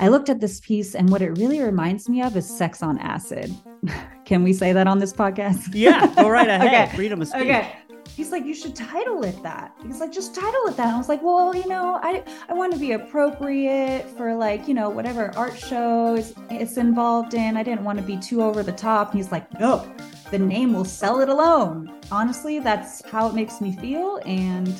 [0.00, 2.98] I looked at this piece, and what it really reminds me of is sex on
[2.98, 3.54] acid.
[4.24, 5.70] Can we say that on this podcast?
[5.72, 6.66] Yeah, go right ahead.
[6.86, 6.96] okay.
[6.96, 7.42] Freedom of speech.
[7.42, 7.72] Okay.
[8.16, 9.72] He's like, you should title it that.
[9.84, 10.86] He's like, just title it that.
[10.86, 14.68] And I was like, well, you know, I I want to be appropriate for like,
[14.68, 17.56] you know, whatever art shows it's involved in.
[17.56, 19.10] I didn't want to be too over the top.
[19.12, 19.90] And he's like, no,
[20.30, 21.92] the name will sell it alone.
[22.12, 24.20] Honestly, that's how it makes me feel.
[24.26, 24.72] And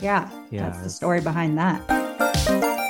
[0.00, 2.81] yeah, Yeah, that's the story behind that.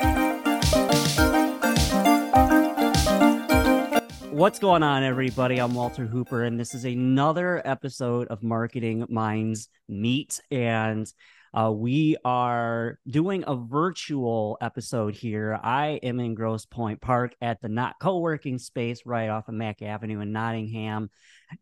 [4.32, 5.59] What's going on, everybody?
[5.59, 10.40] I'm Walter Hooper, and this is another episode of Marketing Minds Meet.
[10.50, 11.06] And
[11.52, 15.60] uh, we are doing a virtual episode here.
[15.62, 19.54] I am in Grosse Pointe Park at the Not Co working space right off of
[19.54, 21.10] Mack Avenue in Nottingham.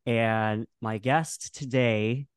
[0.06, 2.28] And my guest today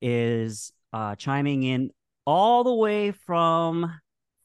[0.00, 1.90] is uh, chiming in
[2.26, 3.92] all the way from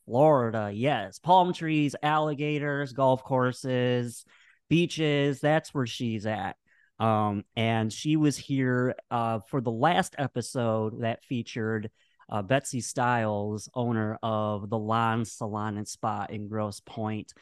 [0.06, 0.72] Florida.
[0.74, 4.26] Yes, palm trees, alligators, golf courses
[4.70, 5.40] beaches.
[5.40, 6.56] That's where she's at.
[7.00, 11.92] Um, and she was here uh, for the last episode that featured
[12.30, 17.34] uh, Betsy Stiles, owner of the Lawn Salon and Spa in Grosse Pointe.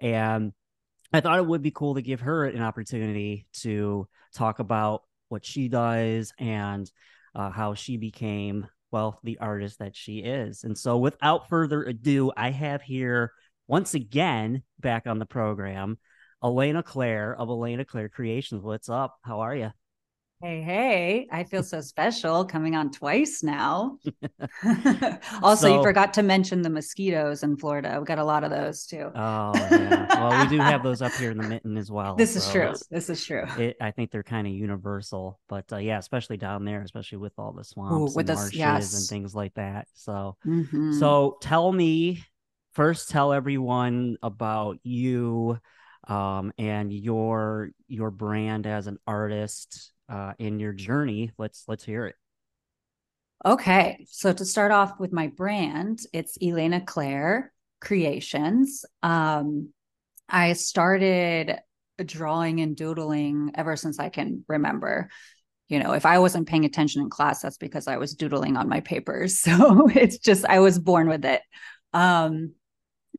[0.00, 0.52] And
[1.12, 5.44] I thought it would be cool to give her an opportunity to talk about what
[5.44, 6.90] she does and
[7.34, 10.64] uh, how she became, well, the artist that she is.
[10.64, 13.32] And so, without further ado, I have here
[13.68, 15.98] once again back on the program
[16.42, 18.62] Elayna Clair of Elayna Clair Creations.
[18.62, 19.16] What's up?
[19.22, 19.70] How are you?
[20.40, 23.98] Hey, hey, I feel so special coming on twice now.
[25.40, 27.96] also, So- you forgot to mention the mosquitoes in Florida.
[28.00, 29.08] We got a lot of those too.
[29.14, 30.06] Oh, yeah.
[30.18, 32.16] well, we do have those up here in the mitten as well.
[32.16, 32.72] this is true.
[32.90, 33.44] This is true.
[33.56, 37.34] It, I think they're kind of universal, but uh, yeah, especially down there, especially with
[37.38, 38.94] all the swamps with and the marshes yes.
[38.98, 39.86] and things like that.
[39.94, 40.98] So, Mhm.
[40.98, 42.24] so tell me
[42.72, 45.60] first, tell everyone about you
[46.08, 51.30] um, and your your brand as an artist uh, in your journey.
[51.38, 52.16] Let's let's hear it.
[53.44, 54.06] Okay.
[54.08, 58.84] So to start off with my brand, it's Elayna Clair Creations.
[59.02, 59.70] Um,
[60.28, 61.58] I started
[62.04, 65.08] drawing and doodling ever since I can remember.
[65.68, 68.68] You know, if I wasn't paying attention in class, that's because I was doodling on
[68.68, 69.40] my papers.
[69.44, 71.42] So it's just, I was born with it.
[71.92, 72.52] Um,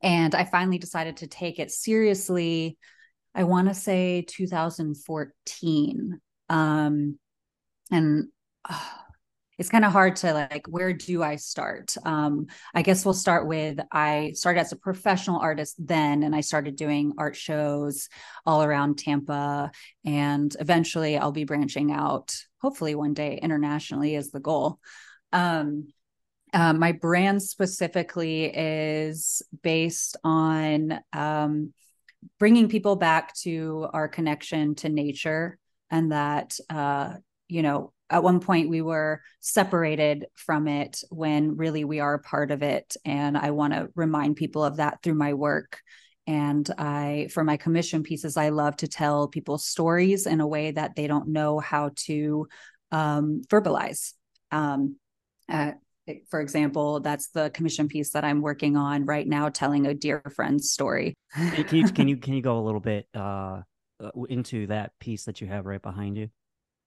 [0.04, 2.78] and I finally decided to take it seriously.
[3.34, 6.20] I want to say 2014.
[6.50, 7.18] Um,
[7.90, 8.28] and
[8.70, 8.80] uh,
[9.58, 13.48] it's kind of hard to like where do i start um i guess we'll start
[13.48, 18.10] with i started as a professional artist then and i started doing art shows
[18.46, 19.72] all around tampa
[20.06, 24.80] and eventually i'll be branching out hopefully one day internationally is the goal
[25.34, 25.88] um
[26.54, 31.74] uh, my brand specifically is based on um,
[32.40, 35.58] bringing people back to our connection to nature
[35.90, 37.16] and that uh,
[37.48, 42.52] you know at one point we were separated from it when really we are part
[42.52, 42.96] of it.
[43.04, 45.80] And i want to remind people of that through my work.
[46.28, 50.72] And i for my commission pieces i love to tell people stories in a way
[50.72, 52.48] that they don't know how to
[52.92, 54.14] um, verbalize.
[54.52, 54.98] Um,
[55.50, 55.72] uh,
[56.30, 60.22] for example that's the commission piece that i'm working on right now telling a dear
[60.36, 63.62] friend's story Can you can you can you go a little bit uh
[64.04, 66.30] uh, into that piece that you have right behind you?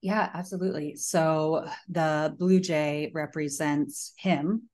[0.03, 0.97] Yeah, absolutely.
[0.97, 4.69] So the blue jay represents him,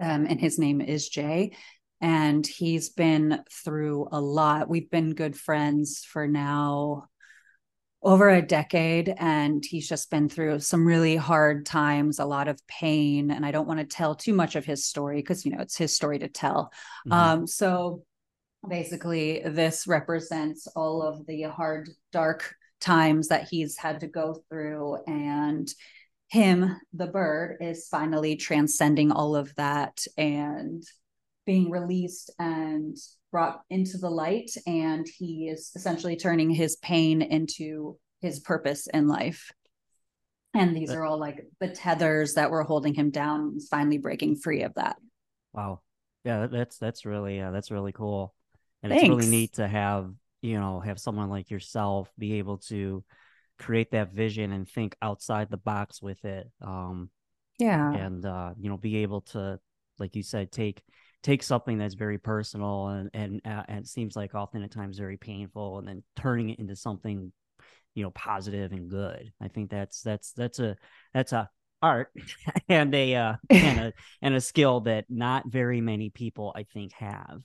[0.00, 1.52] um, and his name is Jay.
[2.00, 4.68] And he's been through a lot.
[4.68, 7.04] We've been good friends for now
[8.02, 12.64] over a decade, and he's just been through some really hard times, a lot of
[12.68, 13.30] pain.
[13.30, 15.76] And I don't want to tell too much of his story because, you know, it's
[15.76, 16.72] his story to tell.
[17.06, 17.12] Mhm.
[17.12, 18.04] Um, so
[18.68, 24.98] basically, this represents all of the hard, dark times that he's had to go through.
[25.06, 25.68] And
[26.28, 30.84] him, the bird, is finally transcending all of that and
[31.46, 32.96] being released and
[33.30, 34.50] brought into the light.
[34.66, 39.52] And he is essentially turning his pain into his purpose in life.
[40.54, 43.52] And these are all like the tethers that were holding him down.
[43.54, 44.96] He's finally breaking free of that.
[45.52, 45.82] Wow.
[46.24, 48.34] Yeah, that's that's really uh, that's really cool,
[48.82, 53.04] and it's really neat to have you know have someone like yourself be able to
[53.58, 56.50] create that vision and think outside the box with it.
[56.60, 57.10] Um,
[57.58, 57.92] Yeah.
[57.94, 59.58] and uh, you know be able to
[59.98, 60.82] like you said take
[61.22, 64.98] take something that's very personal and and uh, and it seems like often at times
[64.98, 67.32] very painful and then turning it into something
[67.94, 70.76] you know positive and good i think that's that's that's a
[71.12, 71.48] that's a
[71.82, 72.12] art
[72.68, 73.92] and a uh and a
[74.22, 77.42] and a skill that not very many people i think have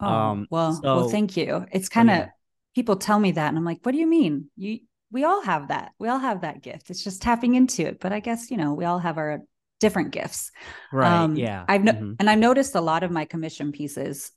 [0.00, 1.66] Oh, um, well, so, well, thank you.
[1.72, 2.28] It's kind of yeah.
[2.74, 4.50] people tell me that, and I'm like, what do you mean?
[4.56, 4.80] You
[5.12, 5.92] we all have that.
[5.98, 6.90] We all have that gift.
[6.90, 8.00] It's just tapping into it.
[8.00, 9.40] But I guess you know we all have our
[9.80, 10.52] different gifts.
[10.92, 11.12] Right.
[11.12, 11.64] Um, yeah.
[11.68, 12.12] I've no- mm-hmm.
[12.18, 14.30] and I've noticed a lot of my commission pieces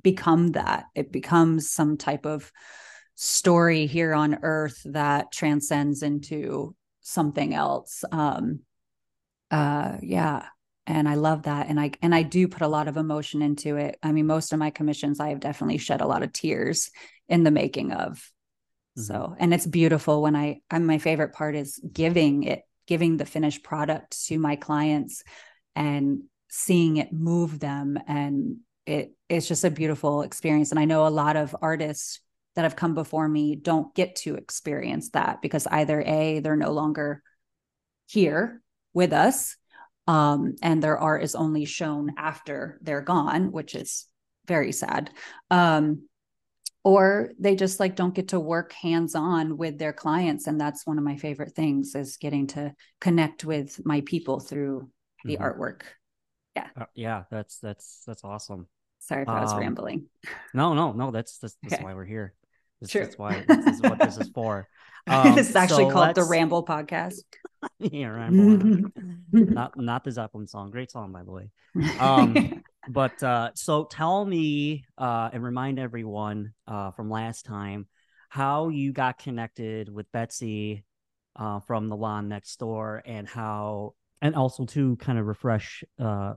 [0.00, 0.84] become that.
[0.94, 2.52] It becomes some type of
[3.14, 8.04] story here on earth that transcends into something else.
[8.12, 8.60] Um,
[9.50, 10.46] uh, yeah
[10.86, 13.76] and i love that and i and i do put a lot of emotion into
[13.76, 16.90] it i mean most of my commissions i have definitely shed a lot of tears
[17.28, 18.18] in the making of
[18.98, 19.02] mm-hmm.
[19.02, 22.62] so and it's beautiful when i i'm my favorite part is giving it
[22.92, 25.24] giving the finished product to my clients
[25.74, 31.06] and seeing it move them and it it's just a beautiful experience and i know
[31.06, 32.20] a lot of artists
[32.54, 36.72] that have come before me don't get to experience that because either a they're no
[36.72, 37.22] longer
[38.06, 38.60] here
[38.92, 39.56] with us
[40.06, 44.06] um, and their art is only shown after they're gone, which is
[44.46, 45.10] very sad.
[45.50, 46.08] Um,
[46.84, 50.86] or they just like don't get to work hands on with their clients, and that's
[50.86, 54.88] one of my favorite things is getting to connect with my people through
[55.24, 55.44] the mm-hmm.
[55.44, 55.82] artwork.
[56.56, 58.66] Yeah, uh, yeah, that's that's that's awesome.
[58.98, 60.06] Sorry if I was um, rambling.
[60.54, 61.10] No, no, no.
[61.10, 61.84] That's that's, that's okay.
[61.84, 62.34] why we're here.
[62.82, 63.02] This, True.
[63.02, 64.68] That's why this is what this is for.
[65.08, 67.22] Um, this is actually so called the Ramble Podcast.
[67.80, 68.88] yeah, Ramble.
[69.32, 70.70] not not the Zeppelin song.
[70.70, 71.50] Great song, by the way.
[71.98, 77.88] Um, but uh, so tell me uh, and remind everyone uh, from last time
[78.28, 80.84] how you got connected with Betsy
[81.34, 86.34] uh, from the lawn next door, and how, and also to kind of refresh, uh,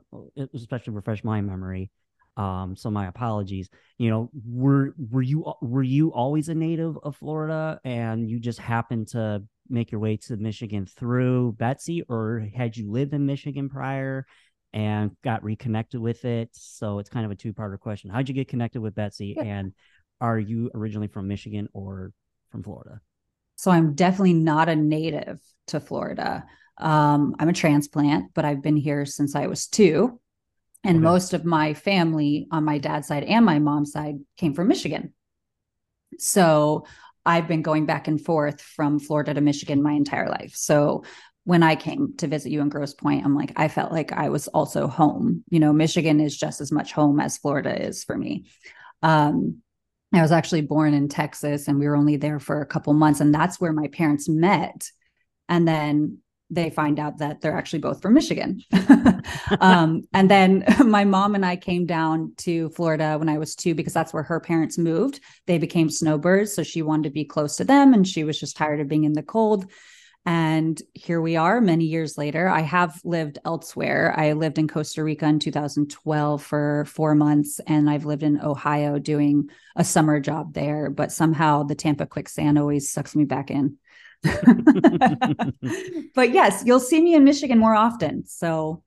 [0.56, 1.92] especially refresh my memory
[2.38, 3.70] um, so my apologies.
[3.98, 8.60] You know, were were you were you always a native of Florida, and you just
[8.60, 13.70] happened to make your way to Michigan through Betsy, or had you lived in Michigan
[13.70, 14.26] prior
[14.74, 16.50] and got reconnected with it?
[16.52, 18.10] So it's kind of a two parter question.
[18.10, 19.74] How'd you get connected with Betsy, and
[20.20, 22.12] are you originally from Michigan or
[22.52, 23.00] from Florida?
[23.56, 26.44] So I'm definitely not a native to Florida.
[26.78, 30.20] Um, I'm a transplant, but I've been here since I was two.
[30.86, 31.04] And okay.
[31.04, 35.14] most of my family on my dad's side and my mom's side came from Michigan.
[36.20, 36.86] So
[37.26, 40.54] I've been going back and forth from Florida to Michigan my entire life.
[40.56, 41.04] So
[41.44, 44.30] when I came to visit you in Grosse Pointe, I'm like, I felt like I
[44.30, 45.44] was also home.
[45.50, 48.46] You know, Michigan is just as much home as Florida is for me.
[49.02, 49.62] Um,
[50.14, 53.20] I was actually born in Texas and we were only there for a couple months.
[53.20, 54.90] And that's where my parents met.
[55.50, 56.20] And then
[56.50, 58.62] they find out that they're actually both from Michigan.
[59.60, 63.74] um, and then my mom and I came down to Florida when I was two
[63.74, 65.22] because that's where her parents moved.
[65.48, 66.54] They became snowbirds.
[66.54, 69.06] So she wanted to be close to them and she was just tired of being
[69.06, 69.66] in the cold.
[70.28, 72.48] And here we are many years later.
[72.48, 74.14] I have lived elsewhere.
[74.18, 78.98] I lived in Costa Rica in 2012 for four months, and I've lived in Ohio
[78.98, 80.90] doing a summer job there.
[80.90, 83.78] But somehow the Tampa quicksand always sucks me back in.
[86.16, 88.26] but yes, you'll see me in Michigan more often.
[88.26, 88.84] So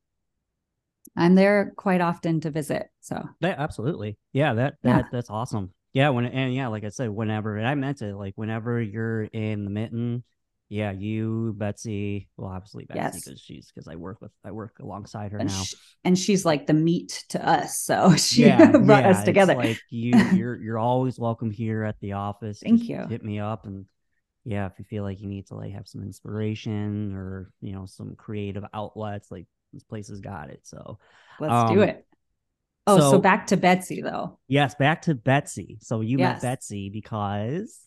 [1.16, 2.88] I'm there quite often to visit.
[3.00, 4.18] So yeah, absolutely.
[4.32, 5.02] Yeah, that that yeah.
[5.10, 5.72] that's awesome.
[5.92, 9.24] Yeah, when and yeah, like I said, whenever and I meant it, like whenever you're
[9.24, 10.22] in the mitten,
[10.68, 13.40] yeah, you, Betsy, well, obviously Betsy because yes.
[13.40, 16.66] she's because I work with I work alongside her and now, she, and she's like
[16.66, 19.54] the meat to us, so she yeah, brought yeah, us together.
[19.54, 22.60] like you, you're you're always welcome here at the office.
[22.62, 23.06] Thank Just you.
[23.08, 23.86] Hit me up and
[24.48, 27.84] yeah, if you feel like you need to like have some inspiration or you know
[27.84, 30.60] some creative outlets, like this place has got it.
[30.62, 30.98] So
[31.38, 32.06] let's um, do it.
[32.86, 34.38] Oh, so, so, back to Betsy though.
[34.48, 35.76] Yes, back to Betsy.
[35.82, 36.42] So you yes.
[36.42, 37.78] met Betsy because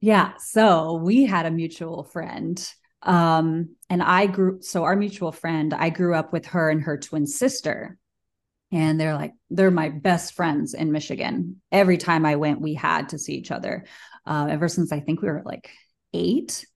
[0.00, 2.64] yeah, so we had a mutual friend.
[3.02, 6.98] Um, and I grew so our mutual friend, I grew up with her and her
[6.98, 7.98] twin sister.
[8.70, 11.60] And they're like, they're my best friends in Michigan.
[11.72, 13.86] Every time I went, we had to see each other.
[14.24, 15.70] Uh, ever since I think we were like
[16.16, 16.66] eight.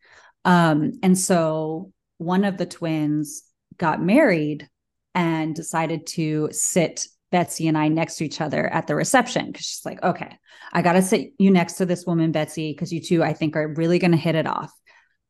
[0.44, 3.42] Um, and so one of the twins
[3.76, 4.68] got married
[5.14, 9.64] and decided to sit Betsy and I next to each other at the reception because
[9.64, 10.37] she's like, okay,
[10.73, 13.56] I got to sit you next to this woman, Betsy, because you two, I think,
[13.56, 14.73] are really going to hit it off.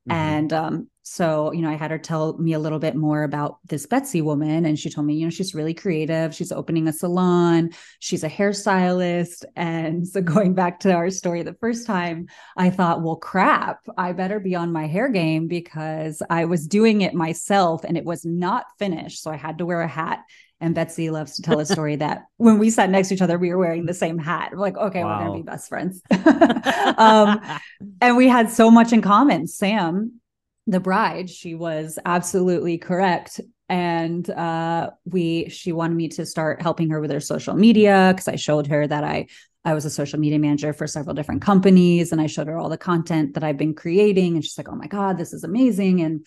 [0.08, 0.12] Mm-hmm.
[0.12, 3.58] And um, so, you know, I had her tell me a little bit more about
[3.66, 4.64] this Betsy woman.
[4.64, 6.32] And she told me, you know, she's really creative.
[6.32, 9.44] She's opening a salon, she's a hairstylist.
[9.56, 14.12] And so, going back to our story the first time, I thought, well, crap, I
[14.12, 18.24] better be on my hair game because I was doing it myself and it was
[18.24, 19.20] not finished.
[19.20, 20.20] So, I had to wear a hat
[20.60, 23.38] and Betsy loves to tell a story that when we sat next to each other,
[23.38, 24.50] we were wearing the same hat.
[24.52, 25.22] We're like, okay, wow.
[25.22, 26.02] we're to be best friends.
[26.98, 27.40] um,
[28.00, 29.46] and we had so much in common.
[29.46, 30.19] Sam,
[30.70, 33.40] the bride, she was absolutely correct.
[33.68, 38.26] and uh, we she wanted me to start helping her with her social media because
[38.26, 39.26] I showed her that I
[39.64, 42.68] I was a social media manager for several different companies and I showed her all
[42.68, 46.00] the content that I've been creating and she's like, "Oh my god, this is amazing."
[46.00, 46.26] And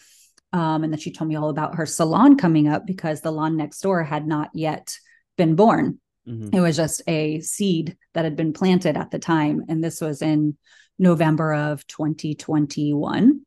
[0.54, 3.58] um, and then she told me all about her salon coming up because the lawn
[3.58, 4.96] next door had not yet
[5.38, 6.00] been born.
[6.28, 6.56] Mm-hmm.
[6.56, 10.22] It was just a seed that had been planted at the time and this was
[10.22, 10.56] in
[11.00, 13.42] November of 2021.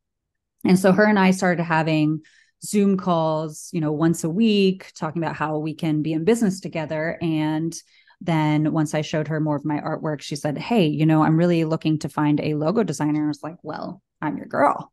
[0.67, 2.21] And so her and I started having
[2.63, 6.59] Zoom calls, you know, once a week, talking about how we can be in business
[6.59, 7.17] together.
[7.21, 7.73] And
[8.19, 11.37] then once I showed her more of my artwork, she said, Hey, you know, I'm
[11.37, 13.25] really looking to find a logo designer.
[13.25, 14.91] I was like, Well, I'm your girl.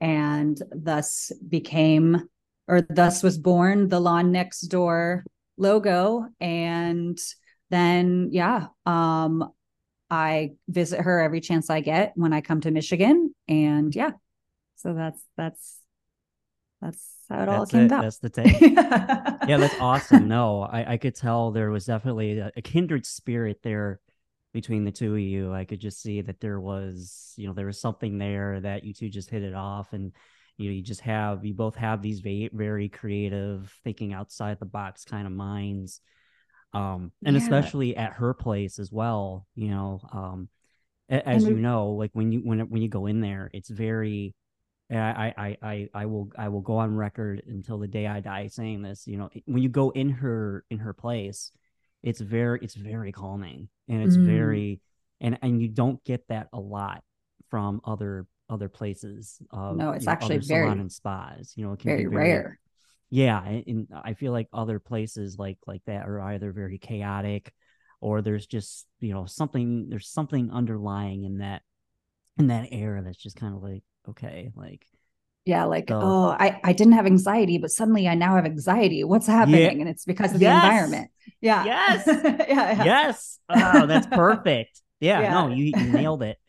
[0.00, 2.28] And thus became,
[2.66, 5.24] or thus was born the Lawn Next Door
[5.58, 6.28] logo.
[6.40, 7.18] And
[7.68, 9.52] then, yeah, um,
[10.08, 13.34] I visit her every chance I get when I come to Michigan.
[13.48, 14.12] And yeah,
[14.80, 15.80] so that's, that's,
[16.80, 17.86] that's how it that's all came it.
[17.86, 18.02] about.
[18.02, 18.60] That's the take.
[18.60, 20.28] yeah, that's awesome.
[20.28, 24.00] No, I, I could tell there was definitely a, a, kindred spirit there
[24.54, 25.52] between the two of you.
[25.52, 28.94] I could just see that there was, you know, there was something there that you
[28.94, 30.12] two just hit it off, and
[30.56, 34.66] you know, you just have you both have these very, very creative, thinking outside the
[34.66, 36.00] box kind of minds.
[36.72, 37.42] Um, and yeah.
[37.42, 40.48] especially at her place as well, you know, um,
[41.10, 44.34] as you know, like when you when when you go in there, it's very
[44.90, 48.48] I, I, I, I will, I will go on record until the day I die
[48.48, 49.06] saying this.
[49.06, 51.52] You know, when you go in her, in her place,
[52.02, 54.24] it's very, it's very calming, and it's mm.
[54.24, 54.80] very,
[55.20, 57.04] and and you don't get that a lot
[57.50, 59.38] from other other places.
[59.50, 61.52] Of, no, it's actually know, very salon and spas.
[61.56, 62.60] You know, it can very, be very rare.
[63.10, 67.52] Yeah, and I feel like other places like like that are either very chaotic,
[68.00, 71.62] or there's just you know something there's something underlying in that
[72.38, 74.86] in that air that's just kind of like okay like
[75.44, 79.04] yeah like so, oh I, I didn't have anxiety but suddenly i now have anxiety.
[79.04, 79.60] What's happening?
[79.60, 79.70] Yeah.
[79.70, 80.62] and it's because of yes.
[80.62, 81.10] the environment.
[81.40, 81.64] Yeah.
[81.64, 82.06] Yes.
[82.06, 83.38] Yeah, yeah, yes.
[83.48, 84.80] Oh that's perfect.
[85.00, 85.32] Yeah, yeah.
[85.32, 86.36] no you, you nailed it.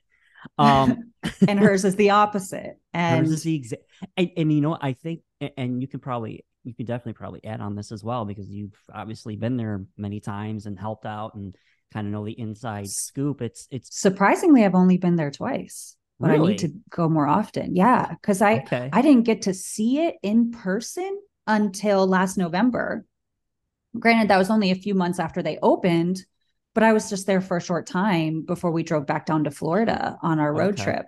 [0.57, 1.11] Um
[1.47, 3.83] and hers is the opposite and hers is the exact
[4.17, 5.21] and, and you know i think
[5.55, 8.75] and you can probably you can definitely probably add on this as well because you've
[8.91, 11.55] obviously been there many times and helped out and
[11.93, 13.41] kind of know the inside scoop.
[13.41, 16.49] It's it's surprisingly i've only been there twice but really?
[16.49, 17.75] I need to go more often.
[17.75, 18.89] Yeah, because I okay.
[18.93, 23.05] I didn't get to see it in person until last November.
[23.99, 26.23] Granted, that was only a few months after they opened,
[26.73, 29.51] but I was just there for a short time before we drove back down to
[29.51, 30.83] Florida on our road okay.
[30.83, 31.05] trip.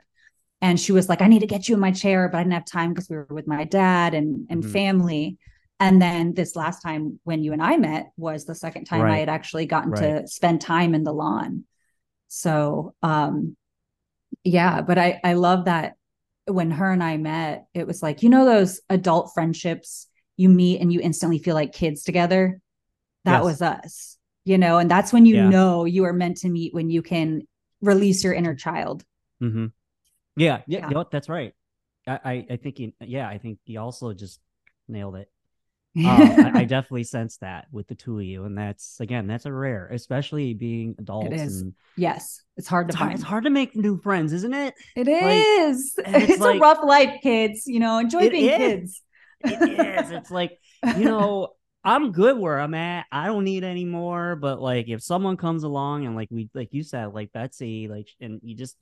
[0.61, 2.53] And she was like, "I need to get you in my chair," but I didn't
[2.53, 4.71] have time because we were with my dad and and mm-hmm.
[4.71, 5.37] family.
[5.79, 9.15] And then this last time when you and I met was the second time right.
[9.15, 10.21] I had actually gotten right.
[10.21, 11.65] to spend time in the lawn.
[12.29, 13.55] So um
[14.43, 15.95] yeah but i i love that
[16.45, 20.81] when her and i met it was like you know those adult friendships you meet
[20.81, 22.59] and you instantly feel like kids together
[23.25, 23.43] that yes.
[23.43, 25.49] was us you know and that's when you yeah.
[25.49, 27.41] know you are meant to meet when you can
[27.81, 29.03] release your inner child
[29.41, 29.67] mm-hmm.
[30.35, 31.53] yeah, yeah yeah you know that's right
[32.07, 34.39] i i, I think he, yeah i think he also just
[34.87, 35.29] nailed it
[35.97, 39.45] uh, I, I, definitely sense that with the two of you, and that's again, that's
[39.45, 41.27] a rare, especially being adults.
[41.27, 41.61] It is.
[41.61, 43.09] And, yes, it's hard to it's find.
[43.09, 44.73] Hard, it's hard to make new friends, isn't it?
[44.95, 45.93] It is.
[45.97, 47.63] Like, it's, it's like, a rough life, kids.
[47.67, 48.57] You know, enjoy being is.
[48.57, 49.01] kids.
[49.43, 50.11] it is.
[50.11, 50.57] It's like
[50.97, 51.49] you know,
[51.83, 53.05] I'm good where I'm at.
[53.11, 54.35] I don't need any more.
[54.35, 58.07] But like, if someone comes along and like we, like you said, like Betsy, like,
[58.19, 58.77] and you just,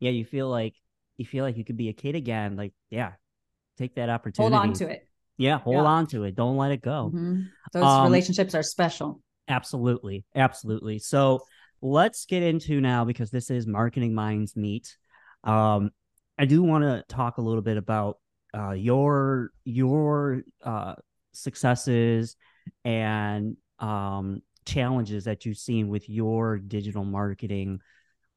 [0.00, 0.74] yeah, you feel like
[1.16, 2.56] you feel like you could be a kid again.
[2.56, 3.12] Like, yeah,
[3.76, 4.54] take that opportunity.
[4.54, 5.07] Hold on to it
[5.38, 5.82] yeah, hold yeah.
[5.82, 6.34] on to it.
[6.34, 7.10] Don't let it go.
[7.14, 7.42] Mm-hmm.
[7.72, 9.20] Those um, relationships are special.
[9.48, 10.24] Absolutely.
[10.34, 10.98] Absolutely.
[10.98, 11.40] So
[11.80, 14.96] let's get into now because this is Marketing Minds Meet.
[15.44, 15.90] Um,
[16.38, 18.18] I do want to talk a little bit about
[18.54, 20.94] uh, your your uh,
[21.32, 22.36] successes
[22.84, 27.80] and um, challenges that you've seen with your digital marketing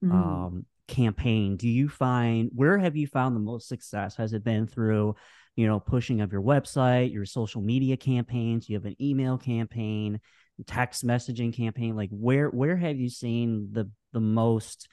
[0.04, 0.12] mm.
[0.12, 1.58] um, campaign.
[1.58, 4.16] Do you find where have you found the most success?
[4.16, 5.16] Has it been through
[5.56, 10.20] you know, pushing of your website, your social media campaigns, you have an email campaign,
[10.66, 11.96] text messaging campaign.
[11.96, 14.88] Like where where have you seen the the most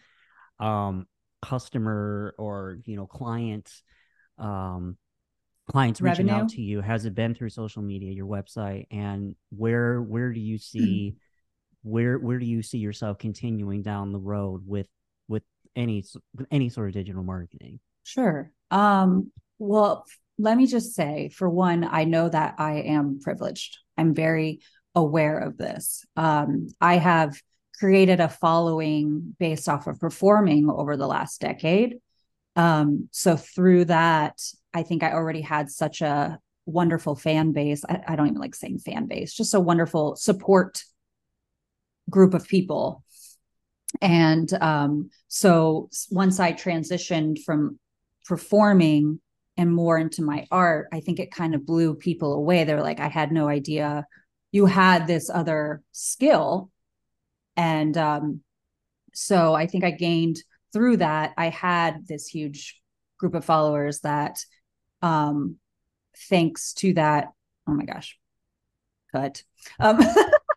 [0.58, 1.06] um
[1.40, 3.70] customer or you know client
[4.38, 4.96] um
[5.70, 6.42] clients reaching Revenue?
[6.42, 6.80] out to you?
[6.80, 8.86] Has it been through social media, your website?
[8.90, 11.16] And where where do you see
[11.82, 14.88] where where do you see yourself continuing down the road with
[15.28, 15.42] with
[15.76, 16.04] any
[16.50, 17.78] any sort of digital marketing?
[18.02, 18.50] Sure.
[18.70, 20.04] Um well
[20.38, 23.78] let me just say, for one, I know that I am privileged.
[23.96, 24.60] I'm very
[24.94, 26.04] aware of this.
[26.16, 27.40] Um, I have
[27.78, 31.96] created a following based off of performing over the last decade.
[32.56, 34.40] Um, so through that,
[34.74, 37.84] I think I already had such a wonderful fan base.
[37.88, 40.82] I, I, don't even like saying fan base, just a wonderful support
[42.10, 43.04] group of people.
[44.02, 47.78] And um, so once I transitioned from
[48.26, 49.20] performing
[49.58, 52.64] and more into my art, I think it kind of blew people away.
[52.64, 54.06] They're like, I had no idea
[54.52, 56.70] you had this other skill.
[57.56, 58.40] And um,
[59.12, 60.38] so I think I gained
[60.72, 62.80] through that, I had this huge
[63.18, 64.38] group of followers that
[65.02, 65.56] um,
[66.28, 67.28] thanks to that,
[67.66, 68.18] oh my gosh,
[69.12, 69.42] cut.
[69.80, 69.98] Um,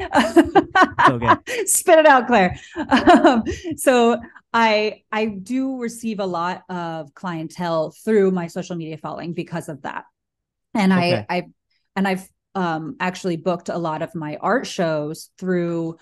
[0.00, 1.64] okay.
[1.66, 2.58] Spit it out, Clair.
[2.76, 3.44] Um,
[3.76, 4.18] so
[4.52, 9.82] I I do receive a lot of clientele through my social media following because of
[9.82, 10.04] that,
[10.74, 11.24] and okay.
[11.28, 11.42] I I
[11.96, 15.98] and I've um, actually booked a lot of my art shows through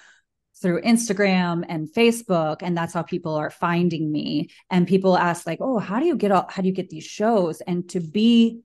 [0.61, 5.59] through Instagram and Facebook and that's how people are finding me and people ask like
[5.61, 8.61] oh how do you get all, how do you get these shows and to be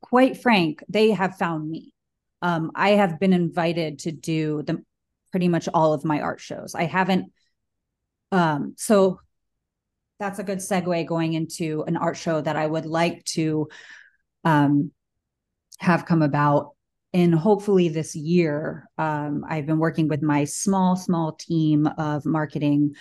[0.00, 1.92] quite frank, they have found me.
[2.42, 4.82] Um, I have been invited to do the
[5.30, 6.74] pretty much all of my art shows.
[6.74, 7.32] I haven't.
[8.32, 9.20] Um, so
[10.18, 13.68] that's a good segue going into an art show that I would like to
[14.44, 14.92] um,
[15.78, 16.74] have come about
[17.12, 18.88] in hopefully this year.
[18.98, 22.94] Um, I've been working with my small, small team of marketing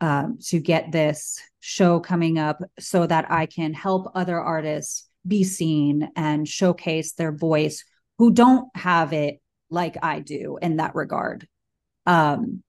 [0.00, 5.44] um, to get this show coming up so that I can help other artists be
[5.44, 7.84] seen and showcase their voice
[8.22, 11.48] who don't have it like I do in that regard.
[12.06, 12.62] Um,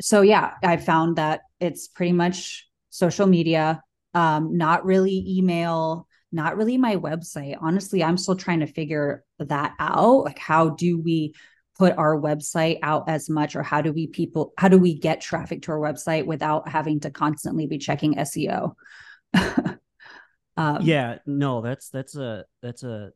[0.00, 3.82] so yeah, I found that it's pretty much social media,
[4.14, 7.58] um, not really email, not really my website.
[7.60, 10.24] Honestly, I'm still trying to figure that out.
[10.24, 11.34] Like, how do we
[11.78, 15.20] put our website out as much, or how do we people, how do we get
[15.20, 18.72] traffic to our website without having to constantly be checking SEO?
[20.60, 23.12] Um, yeah, no, that's that's a that's a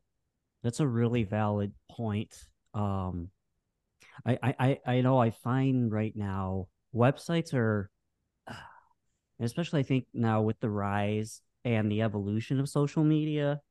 [0.65, 2.35] that's a really valid point.
[2.73, 3.29] Um,
[4.25, 7.91] I I I know I find right now websites are,
[9.39, 13.61] especially I think now with the rise and the evolution of social media,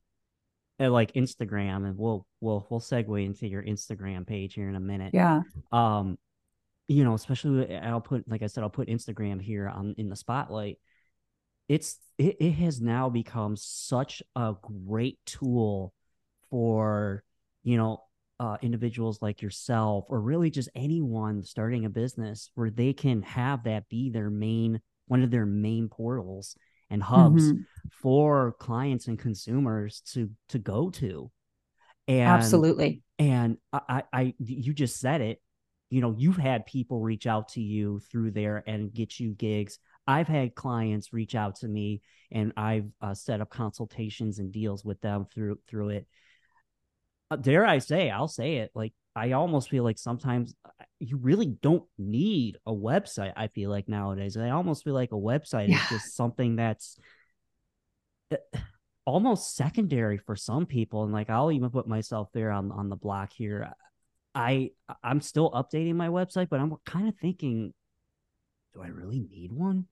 [0.78, 4.80] and like Instagram, and we'll we'll we'll segue into your Instagram page here in a
[4.80, 5.12] minute.
[5.12, 5.42] Yeah.
[5.72, 6.16] Um,
[6.86, 10.16] you know, especially I'll put like I said, I'll put Instagram here on in the
[10.16, 10.78] spotlight
[11.68, 14.54] it's it, it has now become such a
[14.86, 15.92] great tool
[16.54, 17.24] for
[17.64, 18.00] you know
[18.38, 23.64] uh, individuals like yourself or really just anyone starting a business where they can have
[23.64, 26.54] that be their main one of their main portals
[26.90, 27.60] and hubs mm-hmm.
[27.90, 31.28] for clients and consumers to to go to
[32.06, 35.42] and absolutely and I, I you just said it
[35.90, 39.80] you know you've had people reach out to you through there and get you gigs
[40.06, 44.84] I've had clients reach out to me and I've uh, set up consultations and deals
[44.84, 46.06] with them through through it.
[47.34, 48.70] Uh, dare I say, I'll say it.
[48.74, 53.32] Like I almost feel like sometimes uh, you really don't need a website.
[53.36, 55.82] I feel like nowadays, I almost feel like a website yeah.
[55.82, 56.98] is just something that's
[58.32, 58.36] uh,
[59.04, 61.04] almost secondary for some people.
[61.04, 63.72] And like I'll even put myself there on on the block here.
[64.34, 64.70] I
[65.02, 67.74] I'm still updating my website, but I'm kind of thinking,
[68.74, 69.86] do I really need one?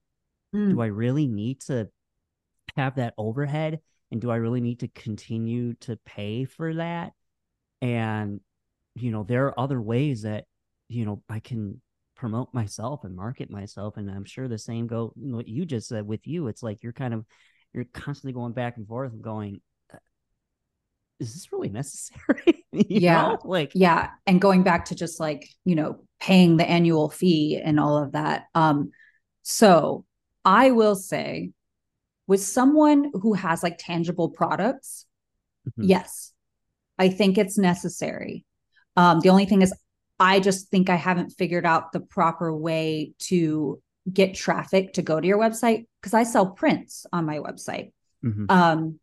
[0.54, 0.70] Mm.
[0.70, 1.88] Do I really need to
[2.76, 3.80] have that overhead?
[4.10, 7.12] And do I really need to continue to pay for that?
[7.82, 8.40] And,
[8.94, 10.44] you know, there are other ways that,
[10.88, 11.82] you know, I can
[12.14, 13.96] promote myself and market myself.
[13.96, 16.46] And I'm sure the same go what you just said with you.
[16.46, 17.26] It's like you're kind of
[17.74, 19.60] you're constantly going back and forth and going,
[19.92, 19.98] uh,
[21.18, 22.64] is this really necessary?
[22.72, 23.22] yeah.
[23.22, 23.38] Know?
[23.44, 24.10] Like, yeah.
[24.26, 28.12] And going back to just like, you know, paying the annual fee and all of
[28.12, 28.44] that.
[28.54, 28.92] Um,
[29.42, 30.04] so
[30.44, 31.50] I will say,
[32.28, 35.06] with someone who has like tangible products,
[35.68, 35.88] mm-hmm.
[35.88, 36.31] yes,
[36.98, 38.44] I think it's necessary.
[38.96, 39.74] Um, the only thing is,
[40.20, 45.20] I just think I haven't figured out the proper way to get traffic to go
[45.20, 47.92] to your website because I sell prints on my website.
[48.24, 48.46] Mm-hmm.
[48.48, 49.00] Um,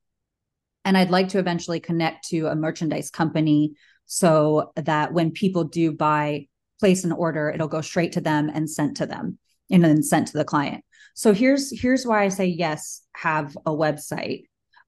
[0.85, 3.73] and I'd like to eventually connect to a merchandise company
[4.05, 6.47] so that when people do buy,
[6.79, 9.37] place an order, it'll go straight to them and sent to them
[9.69, 10.83] and then sent to the client.
[11.13, 14.43] So here's here's why I say yes, have a website.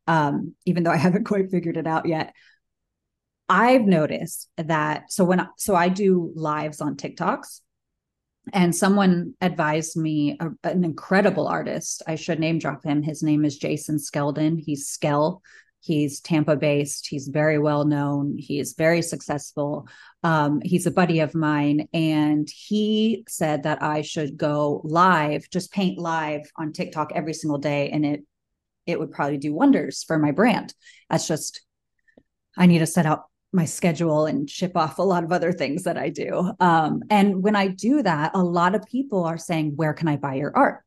[0.08, 2.34] Um, even though I haven't quite figured it out yet.
[3.52, 7.60] I've noticed that so when so I do lives on TikToks
[8.54, 12.02] and someone advised me a, an incredible artist.
[12.08, 13.04] I should name drop him.
[13.04, 14.58] His name is Jason Skeldon.
[14.58, 15.42] He's Skell.
[15.82, 17.08] He's Tampa based.
[17.10, 18.38] He's very well known.
[18.38, 19.86] He is very successful.
[20.24, 25.74] Um, he's a buddy of mine, and he said that I should go live, just
[25.74, 28.22] paint live on TikTok every single day, and it
[28.86, 30.74] it would probably do wonders for my brand.
[31.10, 31.66] That's just
[32.58, 35.84] I need to set out my schedule and ship off a lot of other things
[35.84, 36.52] that I do.
[36.60, 40.18] Um, and when I do that, a lot of people are saying, Where can I
[40.18, 40.84] buy your art?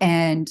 [0.00, 0.48] And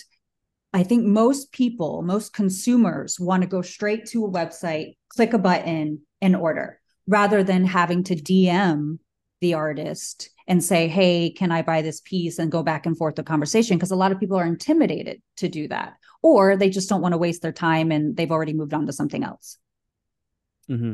[0.74, 5.38] I think most people, most consumers want to go straight to a website, click a
[5.38, 8.98] button, and order rather than having to DM
[9.42, 12.39] the artist and say, Hey, can I buy this piece?
[12.39, 13.78] and go back and forth the conversation.
[13.78, 17.12] Because a lot of people are intimidated to do that, or they just don't want
[17.12, 19.58] to waste their time and they've already moved on to something else.
[20.69, 20.93] Mm-hmm.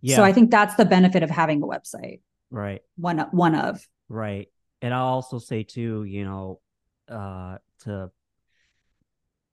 [0.00, 0.16] Yeah.
[0.16, 2.20] So I think that's the benefit of having a website.
[2.50, 2.82] Right.
[2.96, 3.86] One one of.
[4.08, 4.48] Right.
[4.82, 6.60] And I'll also say too, you know,
[7.08, 8.10] uh to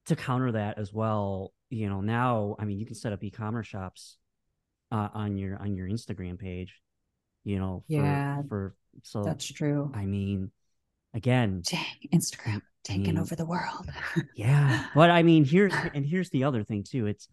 [0.08, 3.67] to counter that as well, you know, now I mean you can set up e-commerce
[3.67, 4.17] shops
[4.91, 6.82] uh, on your on your Instagram page,
[7.44, 9.91] you know, for, yeah, for so that's true.
[9.94, 10.52] I mean,
[11.13, 13.89] again, dang, Instagram taking I mean, over the world.
[14.36, 17.08] yeah, but I mean, here's and here's the other thing too.
[17.08, 17.28] It's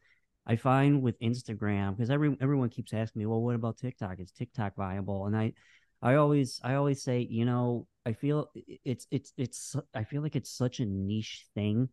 [0.48, 4.18] I find with Instagram because every everyone keeps asking me, well, what about TikTok?
[4.18, 5.26] Is TikTok viable?
[5.26, 5.52] And I,
[6.00, 8.50] I always I always say, you know, I feel
[8.84, 11.90] it's it's it's I feel like it's such a niche thing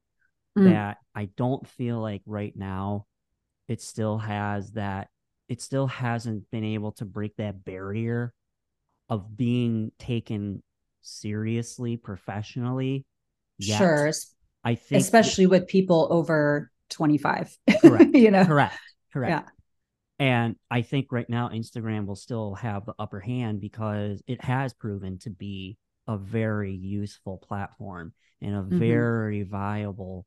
[0.58, 0.70] mm.
[0.70, 3.08] that I don't feel like right now
[3.68, 5.10] it still has that
[5.50, 8.34] it still hasn't been able to break that barrier
[9.10, 10.63] of being taken
[11.02, 13.06] seriously professionally.
[13.58, 13.78] Yet.
[13.78, 14.12] Sure.
[14.63, 17.58] I think especially with people over 25.
[17.82, 18.13] Correct.
[18.15, 18.45] you know.
[18.45, 18.76] Correct.
[19.13, 19.32] Correct.
[19.32, 19.52] Yeah.
[20.17, 24.74] And I think right now Instagram will still have the upper hand because it has
[24.74, 28.80] proven to be a very useful platform and a mm-hmm.
[28.80, 30.26] very viable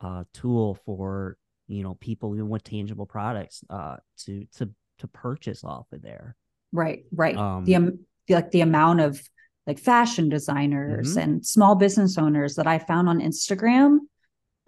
[0.00, 1.36] uh, tool for
[1.68, 6.36] you know people even with tangible products uh, to to to purchase off of there.
[6.72, 7.04] Right.
[7.12, 7.36] Right.
[7.36, 9.20] Um, the um, like the amount of
[9.66, 11.18] like fashion designers mm-hmm.
[11.18, 13.98] and small business owners that I found on Instagram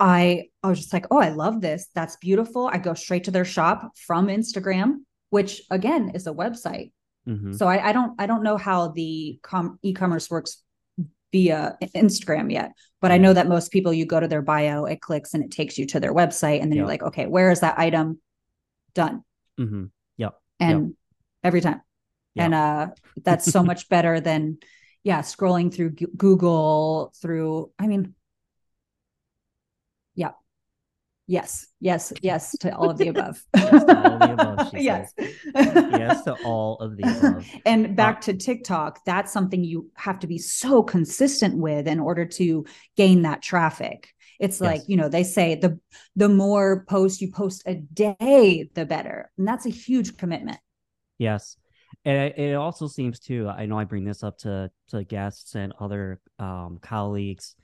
[0.01, 1.89] I I was just like, oh, I love this.
[1.95, 2.69] That's beautiful.
[2.73, 4.99] I go straight to their shop from Instagram,
[5.31, 6.93] which again is a website.
[7.29, 7.53] Mm-hmm.
[7.53, 10.63] So I, I, don't I don't know how the com- e-commerce works
[11.31, 15.03] via Instagram yet, but I know that most people you go to their bio, it
[15.03, 16.77] clicks and it takes you to their website, and then yep.
[16.77, 18.21] you're like, okay, where is that item?
[18.95, 19.23] Done.
[19.61, 19.85] Mm-hmm.
[20.17, 20.35] Yep.
[20.61, 20.93] And yep.
[21.45, 21.83] every time,
[22.35, 22.45] yep.
[22.45, 22.87] and uh,
[23.23, 24.59] that's so much better than
[25.03, 27.71] yeah scrolling through Google through.
[27.79, 28.15] I mean,
[30.15, 30.33] yeah.
[31.31, 33.45] Yes, yes, yes to all of the above.
[33.55, 34.71] yes to all of the above.
[34.75, 35.13] yes.
[35.55, 37.47] yes to all of the above.
[37.67, 42.01] And back uh, to TikTok, that's something you have to be so consistent with in
[42.01, 42.65] order to
[42.97, 44.09] gain that traffic.
[44.41, 44.89] It's like, yes.
[44.89, 45.79] you know, they say the
[46.17, 49.31] the more posts you post a day, the better.
[49.37, 50.59] And that's a huge commitment.
[51.19, 51.59] Yes.
[52.07, 55.75] And it also seems too, I know I bring this up to to guests and
[55.79, 57.55] other um, colleagues,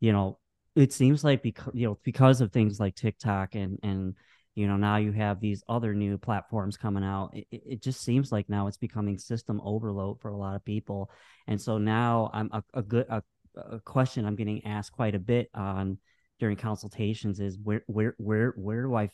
[0.00, 0.40] you know,
[0.76, 4.14] it seems like because you know because of things like TikTok and and
[4.54, 8.32] you know now you have these other new platforms coming out it, it just seems
[8.32, 11.10] like now it's becoming system overload for a lot of people.
[11.46, 13.22] And so now i'm a, a good a,
[13.56, 15.98] a, question i'm getting asked quite a bit on
[16.40, 19.08] during consultations is where where where where do i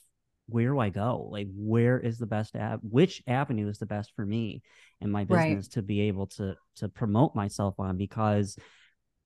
[0.51, 1.29] where do i go?
[1.31, 4.63] Like where is the best app which avenue is the best for me
[5.01, 5.73] and my business right.
[5.73, 7.97] to be able to to promote myself on?
[7.97, 8.57] Because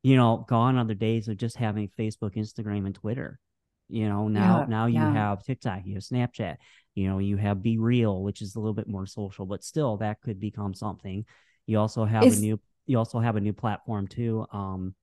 [0.05, 3.40] you know, gone are the days of just having Facebook, Instagram, and Twitter.
[3.88, 5.12] You know, now yeah, now you yeah.
[5.14, 6.57] have TikTok, you have Snapchat,
[6.95, 10.21] you know, you have BeReal, which is a little bit more social, but still that
[10.21, 11.25] could become something.
[11.67, 14.47] You also have a new you also have a new platform too.
[14.53, 14.95] Um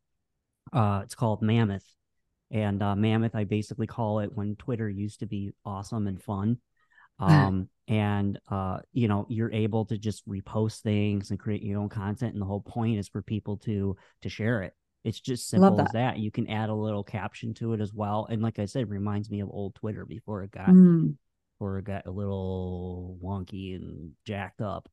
[0.71, 1.85] uh it's called Mammoth.
[2.51, 6.57] And uh, Mammoth, I basically call it when Twitter used to be awesome and fun.
[7.19, 11.87] Um, and uh, you know, you're able to just repost things and create your own
[11.89, 12.33] content.
[12.33, 14.73] And the whole point is for people to to share it.
[15.03, 16.19] It's just simple as that.
[16.19, 18.27] You can add a little caption to it as well.
[18.29, 21.15] And like I said, reminds me of old Twitter before it got mm.
[21.57, 24.87] before it got a little wonky and jacked up.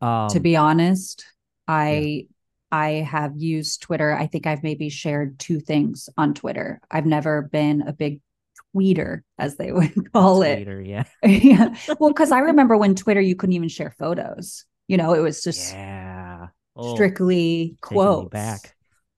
[0.00, 1.24] Um, to be honest,
[1.66, 2.22] I yeah.
[2.70, 4.16] I have used Twitter.
[4.16, 6.80] I think I've maybe shared two things on Twitter.
[6.88, 8.20] I've never been a big
[8.74, 10.86] tweeter, as they would call tweeter, it.
[10.86, 11.04] Yeah.
[11.24, 11.76] yeah.
[11.98, 14.66] Well, because I remember when Twitter you couldn't even share photos.
[14.86, 16.46] You know, it was just yeah.
[16.74, 18.30] Oh, strictly quotes.
[18.30, 18.74] back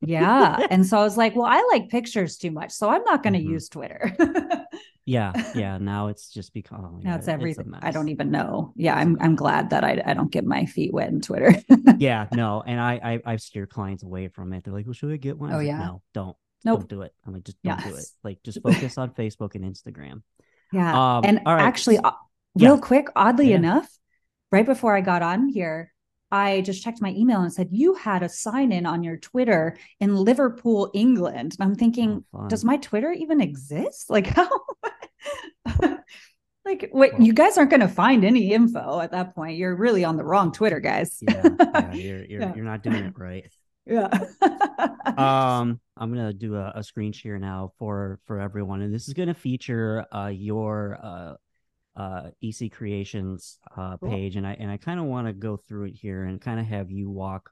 [0.06, 0.66] yeah.
[0.70, 2.72] And so I was like, well, I like pictures too much.
[2.72, 3.52] So I'm not going to mm-hmm.
[3.52, 4.16] use Twitter.
[5.04, 5.32] yeah.
[5.54, 5.78] Yeah.
[5.78, 7.72] Now it's just become now it's everything.
[7.74, 8.72] It's I don't even know.
[8.76, 8.94] Yeah.
[8.96, 11.54] I'm I'm glad that I, I don't get my feet wet in Twitter.
[11.98, 12.26] yeah.
[12.32, 12.62] No.
[12.66, 14.64] And I, I I've steered clients away from it.
[14.64, 15.52] They're like, well, should I get one?
[15.52, 15.78] Oh, yeah.
[15.78, 16.36] no, don't.
[16.64, 16.80] Nope.
[16.80, 17.12] Don't do it.
[17.26, 17.88] I'm like, just don't yes.
[17.88, 18.06] do it.
[18.22, 20.22] Like just focus on Facebook and Instagram.
[20.72, 21.16] Yeah.
[21.18, 22.12] Um, and actually, uh,
[22.54, 22.80] real yeah.
[22.80, 23.56] quick, oddly yeah.
[23.56, 23.88] enough,
[24.50, 25.92] right before I got on here,
[26.34, 29.76] I just checked my email and said, You had a sign in on your Twitter
[30.00, 31.56] in Liverpool, England.
[31.58, 34.10] And I'm thinking, oh, Does my Twitter even exist?
[34.14, 34.48] Like, how?
[36.64, 40.04] like what you guys aren't going to find any info at that point you're really
[40.04, 42.52] on the wrong twitter guys yeah, yeah you're you're, yeah.
[42.54, 43.50] you're not doing it right
[43.86, 44.06] yeah
[45.16, 49.14] um i'm gonna do a, a, screen share now for for everyone and this is
[49.14, 51.34] gonna feature uh your uh
[51.96, 54.10] uh ec creations uh cool.
[54.10, 56.58] page and i and i kind of want to go through it here and kind
[56.58, 57.50] of have you walk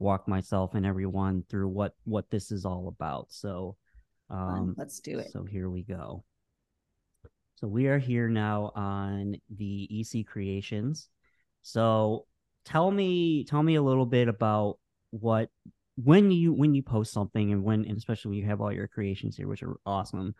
[0.00, 3.26] walk myself and everyone through what what this is all about.
[3.28, 3.76] So
[4.30, 5.30] um let's do it.
[5.30, 6.24] so here we go.
[7.56, 11.08] So we are here now on the ec creations.
[11.62, 12.26] So
[12.64, 14.78] tell me tell me a little bit about
[15.10, 15.50] what
[15.96, 18.88] when you when you post something and when and especially when you have all your
[18.88, 20.34] creations here which are awesome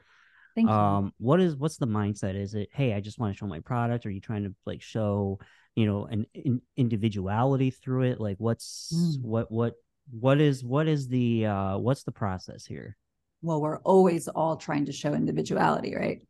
[0.55, 0.75] Thank you.
[0.75, 2.35] um what is what's the mindset?
[2.35, 4.83] Is it hey i just want to show my product are you trying to like
[4.83, 5.39] show
[5.77, 8.21] you know an in, individuality through it?
[8.21, 9.23] Like what's mm.
[9.23, 9.75] what what
[10.11, 12.97] what is what is the uh what's the process here?
[13.43, 16.21] Well we're always all trying to show individuality right?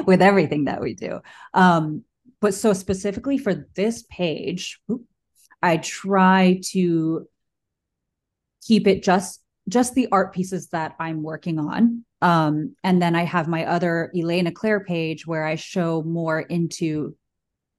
[0.06, 1.20] With everything that we do.
[1.54, 2.04] Um
[2.40, 4.80] but so specifically for this page
[5.62, 7.26] i try to
[8.62, 12.04] keep it just just the art pieces that I'm working on.
[12.20, 17.14] Um, and then I have my other Elayna Clair page where I show more into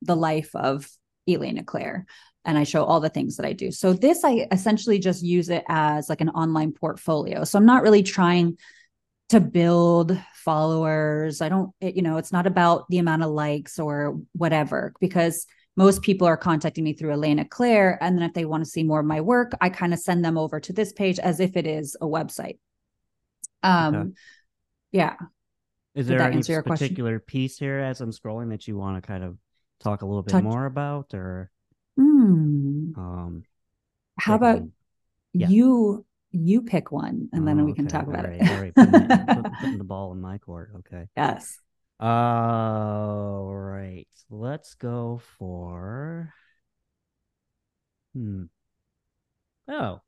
[0.01, 0.87] the life of
[1.27, 2.05] Elayna Clair
[2.45, 3.71] and I show all the things that I do.
[3.71, 7.43] So this I essentially just use it as like an online portfolio.
[7.43, 8.57] So I'm not really trying
[9.29, 11.41] to build followers.
[11.41, 15.45] I don't, it, you know, it's not about the amount of likes or whatever because
[15.79, 17.97] most people are contacting me through Elayna Clair.
[18.01, 20.25] And then if they want to see more of my work, I kind of send
[20.25, 22.57] them over to this page as if it is a website.
[23.63, 24.09] Um, okay.
[24.91, 25.15] yeah.
[25.95, 29.37] Is there any particular piece here as I'm scrolling that you want to kind of
[29.79, 30.43] talk a little bit Touch.
[30.43, 31.49] more about or?
[31.97, 32.97] Mm.
[32.97, 33.43] Um,
[34.19, 34.63] How about
[35.31, 38.51] you you pick one and then oh, we can talk about right, it.
[38.51, 38.75] all right.
[38.75, 40.71] Putting, putting, the ball in my court.
[40.79, 41.07] Okay.
[41.15, 41.57] Yes.
[41.99, 44.07] All right.
[44.29, 46.33] Let's go for.
[48.13, 48.43] Hmm.
[49.67, 50.01] Oh.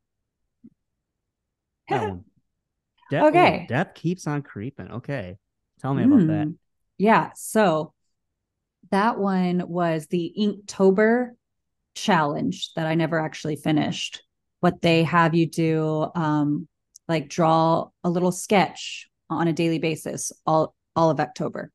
[1.89, 2.23] That one.
[3.12, 3.63] Depth, okay.
[3.63, 4.89] Ooh, depth keeps on creeping.
[4.89, 5.38] Okay.
[5.82, 6.47] Tell me about that.
[6.47, 6.51] Hmm.
[6.97, 7.32] Yeah.
[7.36, 7.93] So
[8.91, 11.32] that one was the Inktober
[11.93, 14.23] challenge that I never actually finished.
[14.62, 16.69] What they have you do, um,
[17.10, 21.72] like draw a little sketch on a daily basis all all of October.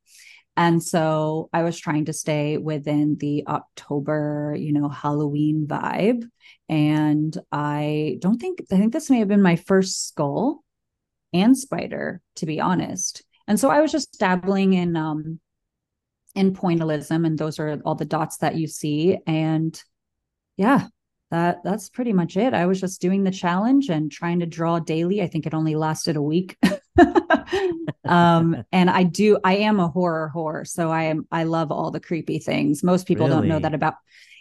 [0.57, 6.23] And so I was trying to stay within the October, you know, Halloween vibe.
[6.69, 10.63] And I don't think, I think this may have been my first skull
[11.33, 13.23] and spider, to be honest.
[13.49, 15.41] And so I was just dabbling in, um,
[16.37, 19.19] in pointillism, and those are all the dots that you see.
[19.27, 19.83] And
[20.57, 20.87] yeah,
[21.31, 22.55] that that's pretty much it.
[22.55, 25.23] I was just doing the challenge and trying to draw daily.
[25.23, 26.57] I think it only lasted a week.
[28.05, 30.67] um, and I do, I am a horror whore.
[30.67, 32.83] So I am, I love all the creepy things.
[32.83, 33.41] Most people really?
[33.41, 33.95] don't know that about.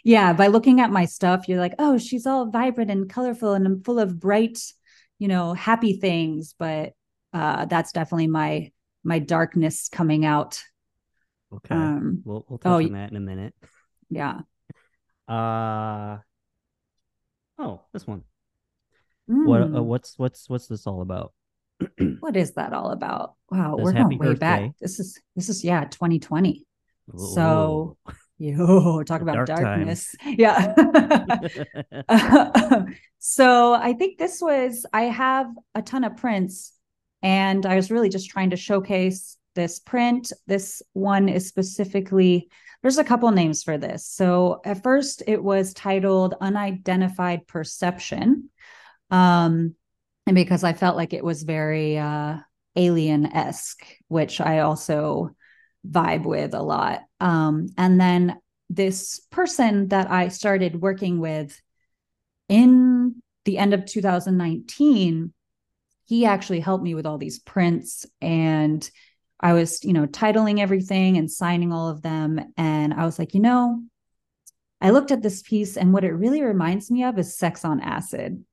[0.04, 0.32] Yeah.
[0.32, 3.98] By looking at my stuff, you're like, oh, she's all vibrant and colorful and full
[3.98, 4.58] of bright,
[5.18, 6.54] you know, happy things.
[6.58, 6.92] But
[7.32, 8.72] uh, that's definitely my,
[9.04, 10.62] my darkness coming out.
[11.52, 11.74] Okay.
[11.74, 13.54] Um, we'll, we'll touch oh, on that in a minute.
[14.10, 14.40] Yeah.
[15.28, 16.18] Uh,
[17.58, 18.22] oh, this one.
[19.28, 19.46] Mm.
[19.46, 19.78] What, uh, hmm.
[19.80, 21.32] what's, what's, what's this all about?
[22.26, 23.34] What is that all about?
[23.52, 24.72] Wow, we're going way back.
[24.80, 26.66] This is this is yeah, 2020.
[27.14, 27.18] Ooh.
[27.34, 27.96] So
[28.38, 30.12] yo, talk about Dark darkness.
[30.20, 30.36] Times.
[30.40, 30.74] Yeah.
[33.20, 36.72] so I think this was I have a ton of prints
[37.22, 40.32] and I was really just trying to showcase this print.
[40.48, 42.48] This one is specifically
[42.82, 44.04] there's a couple names for this.
[44.04, 48.50] So at first it was titled Unidentified Perception.
[49.12, 49.76] Um,
[50.26, 52.36] and because I felt like it was very uh,
[52.74, 55.30] alien esque, which I also
[55.88, 57.02] vibe with a lot.
[57.20, 61.60] Um, and then this person that I started working with
[62.48, 65.32] in the end of 2019,
[66.06, 68.88] he actually helped me with all these prints and
[69.38, 72.40] I was, you know, titling everything and signing all of them.
[72.56, 73.82] And I was like, you know,
[74.80, 77.80] I looked at this piece and what it really reminds me of is sex on
[77.80, 78.44] acid.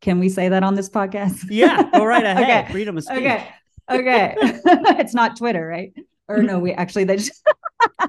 [0.00, 1.44] Can we say that on this podcast?
[1.50, 2.42] Yeah, go right ahead.
[2.42, 2.72] okay.
[2.72, 3.18] Freedom of speech.
[3.18, 3.48] Okay.
[3.90, 4.34] Okay.
[4.40, 5.92] it's not Twitter, right?
[6.28, 7.42] Or no, we actually that just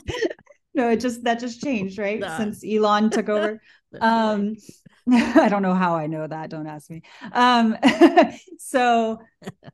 [0.75, 2.19] no, it just that just changed, right?
[2.19, 2.37] Nah.
[2.37, 3.61] Since Elon took over.
[3.99, 4.55] um
[5.11, 6.49] I don't know how I know that.
[6.51, 7.01] Don't ask me.
[7.33, 7.75] Um
[8.59, 9.19] so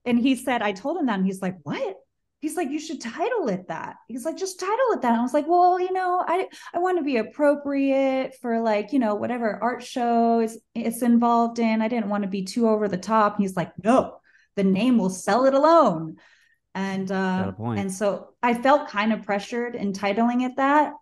[0.06, 1.98] and he said, I told him that, and he's like, What?
[2.39, 3.95] He's like you should title it that.
[4.08, 5.12] He's like just title it that.
[5.12, 8.93] And i was like well you know i i want to be appropriate for like
[8.93, 11.82] you know whatever art show is it's involved in.
[11.82, 13.36] I didn't want to be too over the top.
[13.36, 14.19] And he's like no
[14.56, 16.17] the name will sell it alone.
[16.76, 20.93] And uh and so I felt kind of pressured in titling it that,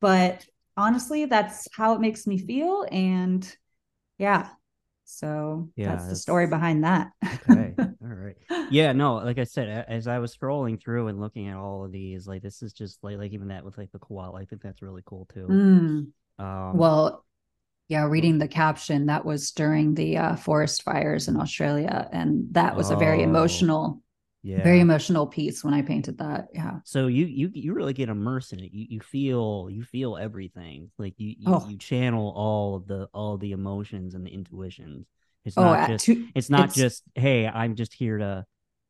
[0.00, 0.44] but
[0.76, 2.86] honestly, that's how it makes me feel.
[2.90, 3.56] And
[4.18, 4.48] yeah,
[5.10, 7.10] so yeah, that's the story behind that.
[7.24, 7.74] okay.
[7.78, 8.36] All right.
[8.70, 11.92] Yeah, no, like I said, as I was scrolling through and looking at all of
[11.92, 14.62] these, like this is just like like even that with like the koala, I think
[14.62, 15.46] that's really cool too.
[15.48, 16.06] Mm.
[16.42, 17.24] Um, well,
[17.90, 22.08] yeah, reading the caption, that was during the uh, forest fires in Australia.
[22.12, 24.00] And that was oh, a very oh, emotional,
[24.42, 24.62] yeah.
[24.62, 26.48] very emotional piece when I painted that.
[26.52, 26.78] Yeah.
[26.84, 28.72] So you you you really get immersed in it.
[28.72, 30.90] You you feel you feel everything.
[30.98, 31.68] Like you you, oh.
[31.68, 35.06] you channel all of the all the emotions and the intuitions.
[35.44, 38.44] It's oh, not just to, it's not it's, just, hey, I'm just here to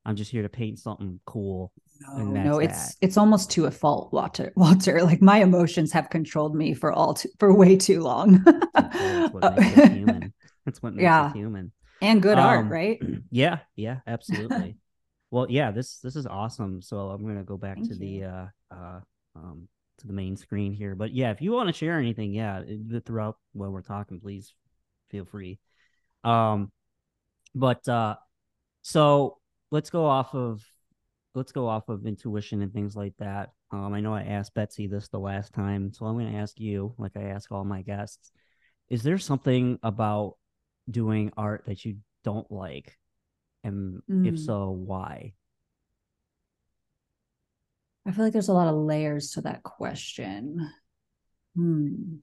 [0.04, 1.72] I'm just here to paint something cool.
[2.00, 2.96] No, no, it's that.
[3.02, 4.52] it's almost to a fault, Walter.
[4.56, 8.42] Walter, like my emotions have controlled me for all too, for way too long.
[8.74, 10.32] That's what makes us human.
[10.64, 11.24] That's what makes yeah.
[11.26, 11.72] us human.
[12.02, 13.00] And good um, art, right?
[13.30, 14.76] Yeah, yeah, absolutely.
[15.30, 16.82] Well, yeah, this this is awesome.
[16.82, 18.20] So I'm gonna go back Thank to you.
[18.20, 19.00] the uh uh
[19.36, 20.94] um to the main screen here.
[20.94, 22.62] But yeah, if you want to share anything, yeah,
[23.04, 24.54] throughout when we're talking, please
[25.10, 25.58] feel free.
[26.24, 26.72] Um,
[27.54, 28.16] but uh,
[28.82, 29.38] so
[29.70, 30.64] let's go off of
[31.34, 33.50] let's go off of intuition and things like that.
[33.70, 36.58] Um, I know I asked Betsy this the last time, so I'm going to ask
[36.58, 38.32] you, like I ask all my guests,
[38.88, 40.34] is there something about
[40.90, 42.98] doing art that you don't like,
[43.62, 44.26] and mm.
[44.26, 45.34] if so, why?
[48.06, 50.70] I feel like there's a lot of layers to that question.
[51.54, 52.16] Hmm.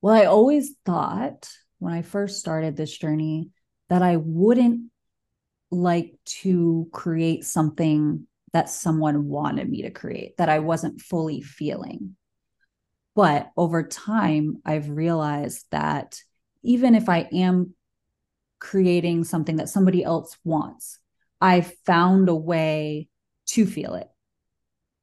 [0.00, 3.50] Well, I always thought when I first started this journey
[3.88, 4.90] that I wouldn't
[5.70, 12.16] like to create something that someone wanted me to create that I wasn't fully feeling.
[13.14, 16.20] But over time, I've realized that
[16.62, 17.74] even if I am
[18.62, 21.00] creating something that somebody else wants,
[21.40, 23.08] I've found a way
[23.48, 24.08] to feel it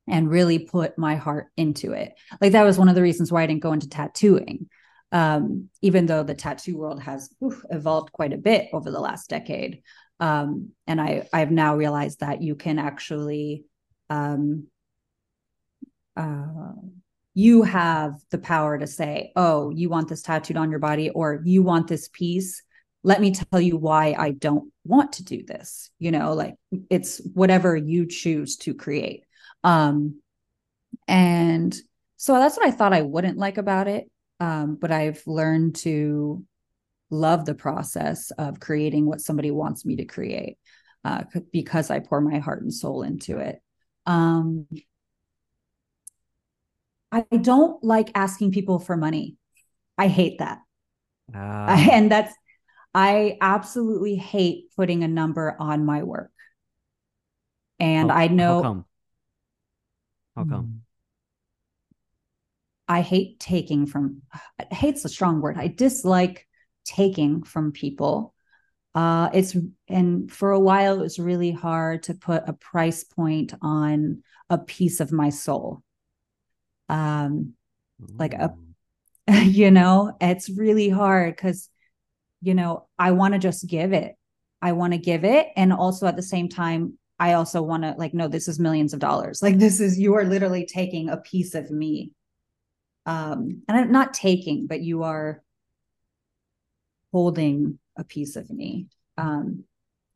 [0.08, 2.14] and really put my heart into it.
[2.40, 4.70] Like that was one of the reasons why I didn't go into tattooing.
[5.12, 9.30] Um, even though the tattoo world has oof, evolved quite a bit over the last
[9.30, 9.82] decade,
[10.20, 13.66] um, and I I've now realized that you can actually
[14.10, 14.68] um,
[16.16, 16.74] uh,
[17.34, 21.42] you have the power to say, oh, you want this tattooed on your body, or
[21.44, 22.62] you want this piece.
[23.04, 25.90] Let me tell you why I don't want to do this.
[26.00, 26.56] You know, like
[26.90, 29.24] it's whatever you choose to create.
[29.64, 30.22] Um,
[31.08, 31.76] and
[32.18, 34.10] so that's what I thought I wouldn't like about it.
[34.40, 36.46] Um, but I've learned to
[37.10, 40.58] love the process of creating what somebody wants me to create
[41.04, 43.62] uh, because I pour my heart and soul into it.
[44.06, 44.68] Um,
[47.12, 49.38] I don't like asking people for money.
[49.98, 50.60] I hate that.
[51.34, 52.34] Uh, and that's,
[52.94, 56.32] I absolutely hate putting a number on my work.
[57.80, 58.58] And how, I know.
[58.58, 58.86] How come?
[60.36, 60.82] How come?
[62.88, 64.24] I hate taking from,
[64.72, 65.58] hate's a strong word.
[65.58, 66.48] I dislike
[66.86, 68.34] taking from people
[68.96, 69.56] uh it's
[69.88, 74.58] and for a while it was really hard to put a price point on a
[74.58, 75.84] piece of my soul
[76.88, 77.54] um
[78.16, 78.56] like a
[79.44, 81.70] you know it's really hard cuz
[82.42, 84.16] you know i want to just give it
[84.62, 87.94] i want to give it and also at the same time i also want to
[87.98, 91.18] like no this is millions of dollars like this is you are literally taking a
[91.18, 92.12] piece of me
[93.06, 95.42] um and I'm not taking but you are
[97.12, 98.88] holding a piece of me.
[99.18, 99.64] Um,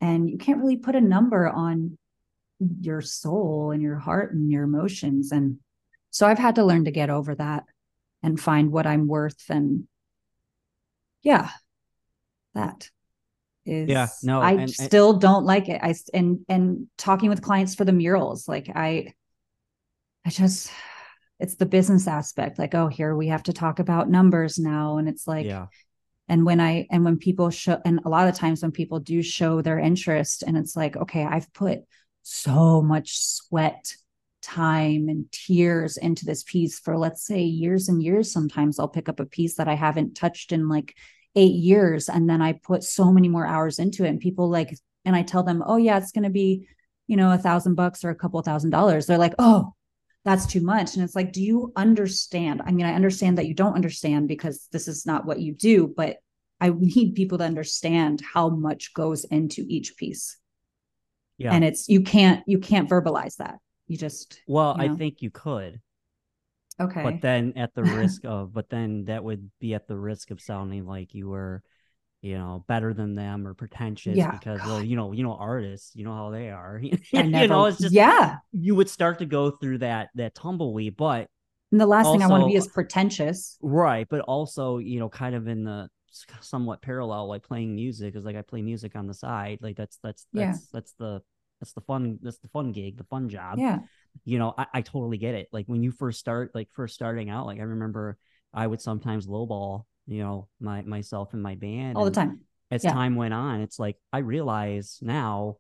[0.02, 1.98] and you can't really put a number on
[2.82, 5.32] your soul and your heart and your emotions.
[5.32, 5.58] And
[6.12, 7.64] so I've had to learn to get over that
[8.22, 9.44] and find what I'm worth.
[9.50, 9.88] And
[11.24, 11.50] yeah,
[12.54, 12.90] that
[13.66, 15.80] is yeah no i and, still and, don't like it.
[15.82, 19.14] I and and talking with clients for the murals like i
[20.26, 20.72] i just
[21.40, 25.08] it's the business aspect like oh here we have to talk about numbers now and
[25.08, 25.68] it's like yeah.
[26.28, 29.22] and when i and when people show and a lot of times when people do
[29.22, 31.80] show their interest and it's like okay i've put
[32.22, 33.96] so much sweat
[34.42, 39.08] time and tears into this piece for let's say years and years sometimes i'll pick
[39.08, 40.96] up a piece that i haven't touched in like
[41.36, 44.78] 8 years and then i put so many more hours into it and people like
[45.06, 46.68] and i tell them oh yeah it's going to be
[47.08, 49.74] you know a thousand bucks or a couple thousand dollars they're like oh
[50.26, 50.96] that's too much.
[50.96, 52.62] And it's like, do you understand?
[52.66, 55.94] I mean, I understand that you don't understand because this is not what you do,
[55.96, 56.18] but
[56.62, 60.38] I need people to understand how much goes into each piece.
[61.38, 61.54] Yeah.
[61.54, 63.58] And it's you can't you can't verbalize that.
[63.88, 64.94] You just Well, you know?
[64.94, 65.82] I think you could.
[66.80, 67.04] Okay.
[67.04, 70.42] But then at the risk of but then that would be at the risk of
[70.42, 71.62] sounding like you were
[72.22, 74.68] you know better than them or pretentious Yeah, because God.
[74.68, 77.80] well you know you know artists you know how they are you never, know it's
[77.80, 78.38] just yeah.
[78.54, 81.28] you would start to go through that that tumbleweed but
[81.72, 83.58] And the last thing I want to be is pretentious.
[83.62, 85.90] right but also you know kind of in the
[86.42, 89.98] somewhat parallel like playing music is like i play music on the side like that's
[90.04, 90.46] that's Yeah.
[90.52, 91.22] that's that's the
[91.60, 93.80] that's the fun that's the fun gig the fun job Yeah.
[94.26, 97.30] You know I, I totally get it like when you first start like first starting
[97.30, 98.18] out like i remember
[98.54, 102.42] i would sometimes lowball you know my myself and my band All the time.
[102.72, 102.94] as Yeah.
[102.94, 105.58] time went on it's like i realize now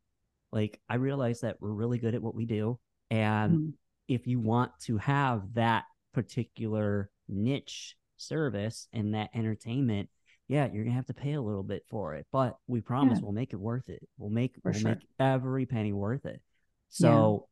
[0.51, 2.79] like i realize that we're really good at what we do
[3.09, 3.73] and Mhm.
[4.07, 10.09] if you want to have that particular niche service and that entertainment
[10.47, 13.23] yeah you're gonna have to pay a little bit for it but we promise Yeah.
[13.23, 14.89] we'll make it worth it we'll make For we'll sure.
[14.91, 16.41] make every penny worth it
[16.89, 17.47] so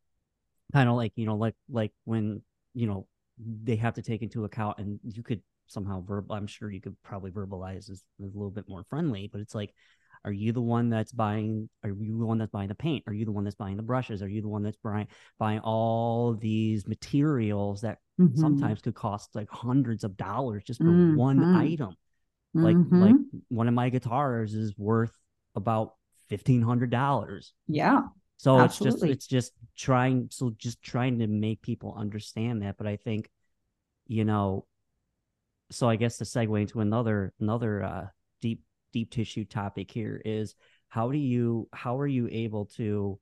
[0.71, 2.41] kind of like you know like like when
[2.73, 3.07] you know
[3.63, 6.95] they have to take into account and you could somehow verb i'm sure you could
[7.03, 9.73] probably verbalize as, as a little bit more friendly but it's like
[10.23, 13.13] are you the one that's buying are you the one that's buying the paint are
[13.13, 15.07] you the one that's buying the brushes are you the one that's buying
[15.39, 18.37] buying all these materials that Mhm.
[18.37, 21.55] sometimes could cost like hundreds of dollars just for one Mhm.
[21.73, 21.95] item
[22.53, 23.41] like like Mhm.
[23.47, 25.17] one of my guitars is worth
[25.55, 25.95] about
[26.27, 28.03] fifteen hundred dollars yeah.
[28.41, 29.11] So Absolutely.
[29.11, 32.75] it's just it's just trying so just trying to make people understand that.
[32.75, 33.29] But I think,
[34.07, 34.65] you know,
[35.69, 38.07] so I guess to segue into another another uh
[38.41, 38.63] deep
[38.93, 40.55] deep tissue topic here is
[40.89, 43.19] how do you how are you able to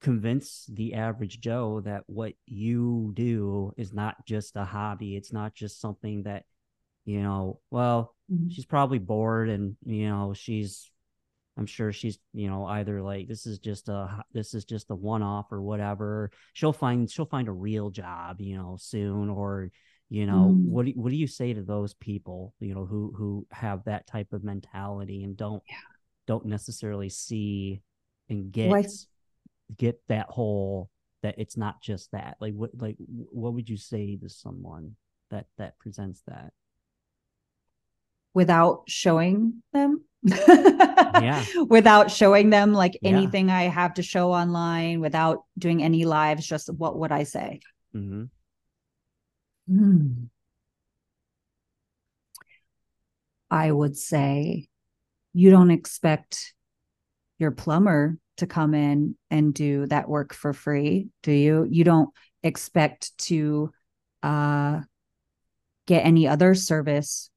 [0.00, 5.52] convince the average Joe that what you do is not just a hobby, it's not
[5.52, 6.44] just something that,
[7.06, 8.52] you know, well, Mhm.
[8.52, 10.92] she's probably bored and you know she's
[11.56, 14.94] i'm sure she's you know either like this is just a this is just a
[14.94, 19.70] one-off or whatever she'll find she'll find a real job you know soon or
[20.10, 20.64] you know Mm.
[20.68, 24.06] what do, what do you say to those people you know who who have that
[24.06, 25.76] type of mentality and don't Yeah.
[26.26, 27.82] don't necessarily see
[28.28, 28.88] and get Well, I-
[29.78, 30.90] get that whole
[31.22, 34.96] that it's not just that like what like what would you say to someone
[35.30, 36.52] that that presents that
[38.34, 40.04] Without showing them.
[40.24, 41.44] Yeah.
[41.68, 43.10] Without showing them like Yeah.
[43.10, 47.60] anything I have to show online, without doing any lives, just what would I say?
[47.92, 48.24] hmm
[49.66, 50.24] Hmm.
[53.50, 54.68] I would say
[55.32, 56.54] you don't expect
[57.38, 61.66] your plumber to come in and do that work for free, do you?
[61.70, 62.10] You don't
[62.42, 63.72] expect to
[64.22, 64.80] uh,
[65.86, 67.30] get any other service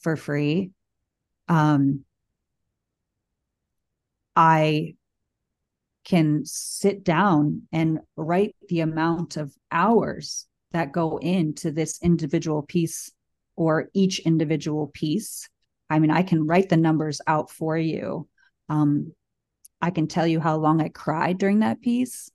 [0.00, 0.70] for free.
[1.48, 2.04] Um,
[4.36, 4.94] I
[6.04, 13.12] can sit down and write the amount of hours that go into this individual piece
[13.56, 15.48] or each individual piece.
[15.90, 18.28] I mean, I can write the numbers out for you.
[18.68, 19.12] Um,
[19.80, 22.30] I can tell you how long I cried during that piece.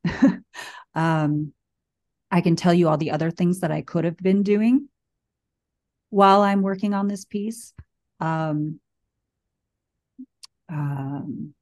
[0.95, 1.53] um,
[2.31, 4.87] I can tell you all the other things that I could have been doing
[6.13, 7.73] while I'm working on this piece.
[8.19, 8.79] Um,
[10.69, 11.55] um,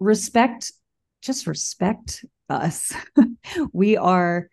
[0.00, 0.72] respect,
[1.20, 2.94] just respect us.
[3.72, 4.48] we are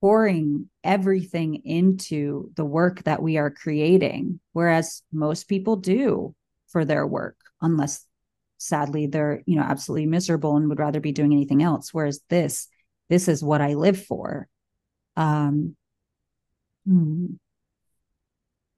[0.00, 6.34] pouring everything into the work that we are creating, whereas most people do
[6.68, 8.06] for their work, unless
[8.56, 11.92] sadly they're, you know, absolutely miserable and would rather be doing anything else.
[11.92, 12.66] Whereas this,
[13.10, 14.48] this is what I live for.
[15.18, 15.76] Um,
[16.86, 17.26] hmm.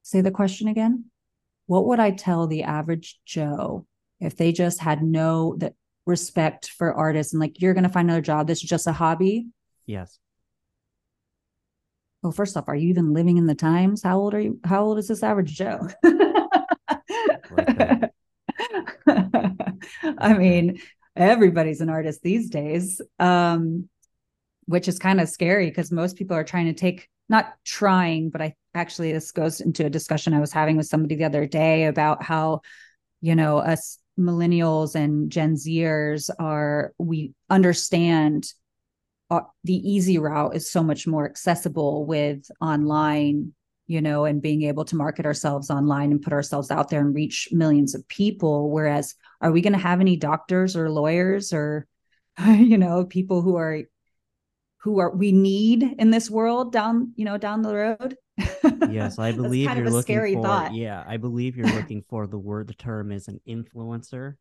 [0.03, 1.05] Say the question again.
[1.67, 3.87] What would I tell the average Joe
[4.19, 5.75] if they just had no that
[6.07, 8.93] respect for artists and like you're going to find another job this is just a
[8.93, 9.47] hobby?
[9.87, 10.19] Yes.
[12.23, 14.03] Well first off are you even living in the times?
[14.03, 15.89] How old are you how old is this average joe?
[20.19, 20.81] I mean
[21.15, 23.01] everybody's an artist these days.
[23.19, 23.89] Um
[24.71, 28.41] which is kind of scary because most people are trying to take not trying but
[28.41, 31.85] i actually this goes into a discussion i was having with somebody the other day
[31.85, 32.61] about how
[33.21, 38.53] you know us millennials and gen zers are we understand
[39.31, 43.53] uh, the easy route is so much more accessible with online
[43.91, 47.13] you know and being able to market ourselves online and put ourselves out there and
[47.13, 48.71] reach millions of people.
[48.71, 51.89] Whereas are we going to have any doctors or lawyers or
[52.47, 53.83] you know people who are
[54.83, 58.17] who are we need in this world down you know down the road?
[58.89, 60.75] Yes i believe kind you're of a looking scary for thought.
[60.75, 64.35] yeah i believe you're looking for the word the term is an influencer.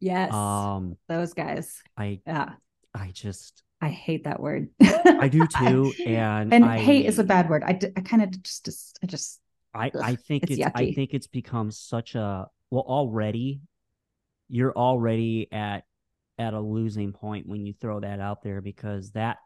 [0.00, 0.32] Yes.
[0.32, 1.82] Um those guys.
[1.96, 2.50] I yeah.
[2.94, 4.68] I just i hate that word.
[4.80, 7.62] I do too and and I, hate is a bad word.
[7.64, 9.40] I, d- I kind of just, just i just
[9.74, 13.60] I I think it's it's, I think it's become such a well already
[14.48, 15.84] you're already at
[16.38, 19.38] at a losing point when you throw that out there because that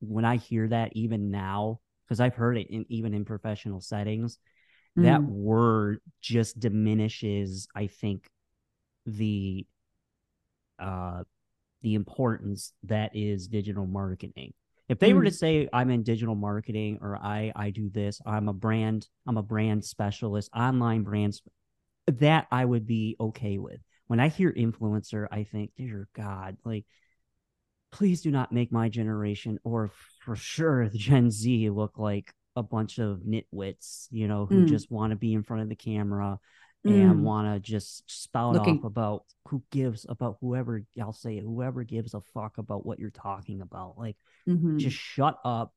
[0.00, 4.38] when I hear that even now because I've heard it in even in professional settings
[4.96, 8.28] that Mm, word just diminishes I think
[9.06, 9.66] the
[10.78, 11.22] uh
[11.82, 14.52] the importance that is digital marketing.
[14.88, 18.20] If they were to mm, say I'm in digital marketing or I I do this,
[18.26, 21.42] I'm a brand, I'm a brand specialist, online brands,
[22.08, 23.80] that I would be okay with.
[24.08, 26.86] When I hear influencer, I think, dear God, like
[27.92, 29.90] please do not make my generation or
[30.24, 34.68] for sure the Gen Z look like a bunch of nitwits, you know, who mm,
[34.68, 36.38] just want to be in front of the camera
[36.84, 37.20] and mm.
[37.20, 42.14] want to just spout off about who gives about whoever I'll say it, whoever gives
[42.14, 43.94] a fuck about what you're talking about.
[43.98, 44.16] Like
[44.48, 44.78] mhm.
[44.78, 45.72] just shut up.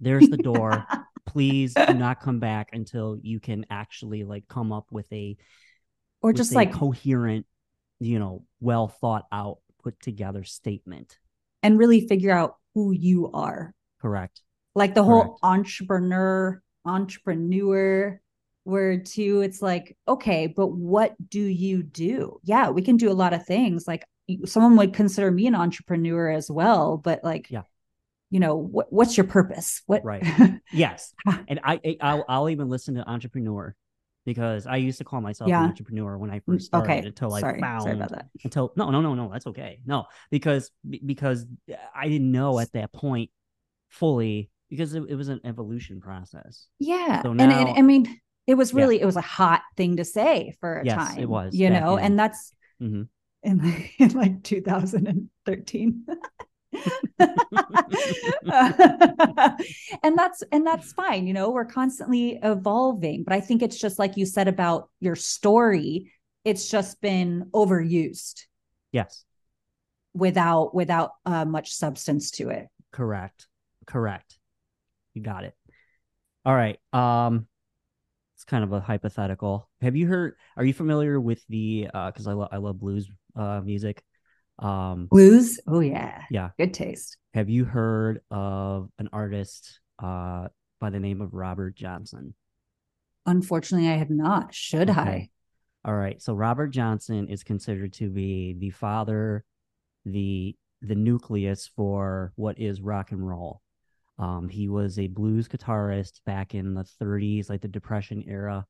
[0.00, 0.86] There's the door.
[1.26, 5.36] Please do not come back until you can actually like come up with a
[6.22, 7.46] or with just a like coherent,
[8.00, 9.58] you know, well thought out,
[9.88, 11.18] put together statement.
[11.62, 14.42] and really figure out who you are Correct.
[14.74, 15.26] like the Correct.
[15.28, 18.20] whole entrepreneur entrepreneur
[18.64, 23.14] word too it's like okay but what do you do yeah we can do a
[23.22, 24.04] lot of things like
[24.44, 27.62] someone would consider me an entrepreneur as well but like Yeah.
[28.30, 30.22] you know what, what's your purpose what Right.
[30.72, 31.14] Yes.
[31.48, 33.74] And I, I I'll, I'll even listen to entrepreneur
[34.28, 35.60] because I used to call myself Yeah.
[35.60, 38.72] an entrepreneur when I first started okay until I sorry found sorry about that until
[38.76, 40.70] no no no no that's okay no because
[41.06, 41.46] because
[41.94, 43.30] I didn't know at that point
[43.88, 46.66] fully because it, it was an evolution process.
[46.78, 48.82] yeah So and, and i mean it was Yeah.
[48.82, 51.70] really it was a hot thing to say for a Yes, time it was you
[51.70, 52.52] know and that's
[52.82, 53.08] Mhm.
[53.42, 56.06] in in like 2013
[60.02, 63.98] and that's and that's fine you know we're constantly evolving but i think it's just
[63.98, 66.12] like you said about your story
[66.44, 68.42] it's just been overused
[68.92, 69.24] Yes.
[70.14, 73.46] without without uh, much substance to it Correct.
[73.86, 74.38] Correct.
[75.14, 75.54] You got it.
[76.44, 76.78] All right.
[76.92, 77.46] Um
[78.34, 79.68] it's kind of a hypothetical.
[79.82, 83.08] Have you heard are you familiar with the uh cuz I love I love blues
[83.36, 84.02] uh music.
[84.58, 86.50] Um blues oh yeah Yeah.
[86.58, 90.48] good taste have you heard of an artist uh
[90.80, 92.34] by the name of Robert Johnson?
[93.26, 95.28] unfortunately i have not should i
[95.84, 96.20] All right.
[96.20, 99.44] So Robert Johnson is considered to be the father,
[100.04, 103.62] the the nucleus for what is rock and roll.
[104.18, 108.66] Um, he was a blues guitarist back in the 30s, like the Depression era.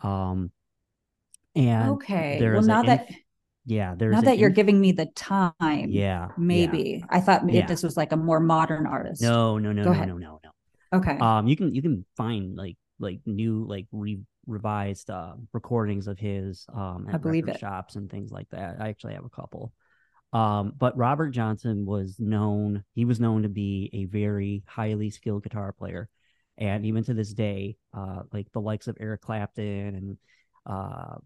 [0.00, 0.52] Um,
[1.56, 3.18] and okay well now that inf-
[3.68, 6.28] yeah, there's now an that you're inf- giving me the time yeah, yeah.
[6.36, 7.66] maybe i thought maybe Yeah.
[7.66, 10.08] this was like a more modern artist No, no, no, Go no, ahead.
[10.08, 10.98] no, no, no.
[10.98, 16.06] okay um you can you can find like like new like re- revised uh recordings
[16.08, 17.58] of his um at I believe it.
[17.60, 19.72] shops and things like that i actually have a couple
[20.32, 25.42] um but robert johnson was known he was known to be a very highly skilled
[25.42, 26.08] guitar player
[26.56, 30.16] and even to this day uh like the likes of eric clapton and
[30.66, 31.16] uh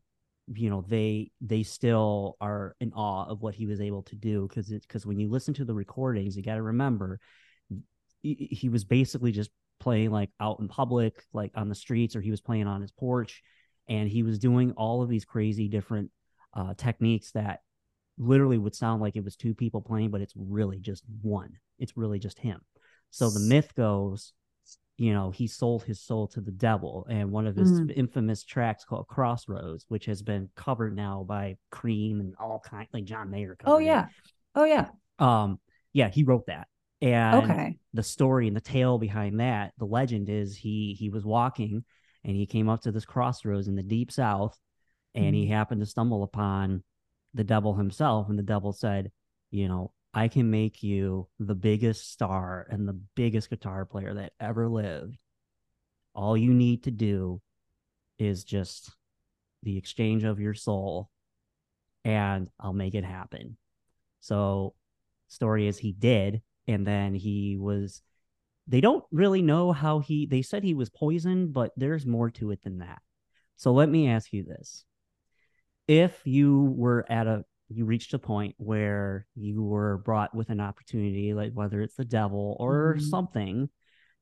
[0.55, 4.47] you know they they still are in awe of what he was able to do
[4.49, 7.21] because it because when you listen to the recordings you got to remember
[8.23, 9.51] he, he was basically just
[9.81, 12.93] playing like out in public, like on the streets, or he was playing on his
[12.93, 13.43] porch,
[13.89, 16.11] and he was doing all of these crazy different
[16.55, 17.61] uh, techniques that
[18.17, 21.51] literally would sound like it was two people playing, but it's really just one.
[21.79, 22.61] It's really just him.
[23.11, 24.33] So the myth goes,
[24.97, 27.93] you know, he sold his soul to the devil, and one of his Mm.
[27.97, 33.05] infamous tracks called Crossroads, which has been covered now by Cream and all kind, like
[33.05, 33.57] John Mayer.
[33.65, 33.87] oh covered it.
[33.87, 34.07] yeah
[34.55, 34.89] oh yeah
[35.19, 35.59] Um,
[35.93, 36.69] yeah, he wrote that.
[37.01, 41.25] And okay the story and the tale behind that, the legend is he he was
[41.25, 41.85] walking
[42.25, 44.59] and he came up to this crossroads in the deep south
[45.15, 45.51] and he Mhm.
[45.51, 46.85] happened to stumble upon
[47.35, 49.11] the devil himself and the devil said,
[49.51, 54.33] you know, I can make you the biggest star and the biggest guitar player that
[54.39, 55.19] ever lived.
[56.15, 57.41] All you need to do
[58.19, 58.91] is just
[59.63, 61.09] the exchange of your soul
[62.05, 63.57] and I'll make it happen.
[64.21, 64.75] So
[65.29, 68.03] story is he did and then he was
[68.69, 72.51] they don't really know how he they said he was poisoned but there's more to
[72.51, 73.01] it than that
[73.57, 74.85] so let me ask you this
[75.89, 77.45] if you were at a
[77.75, 82.05] you reached a point where you were brought with an opportunity like whether it's the
[82.05, 83.03] devil or Mhm.
[83.03, 83.69] something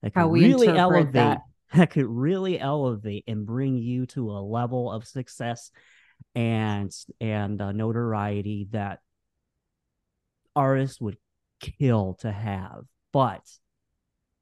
[0.03, 1.42] that could really elevate that.
[1.74, 5.70] that could really elevate and bring you to a level of success
[6.34, 9.01] and and uh, notoriety that
[10.57, 11.16] artists would
[11.61, 13.42] kill to have but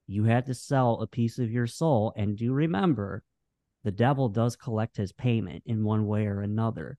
[0.06, 3.22] you had to sell a piece of your soul and do remember
[3.84, 6.98] the devil does collect his payment in one way or another.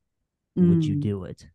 [0.56, 1.02] Would you Mm.
[1.02, 1.46] do it?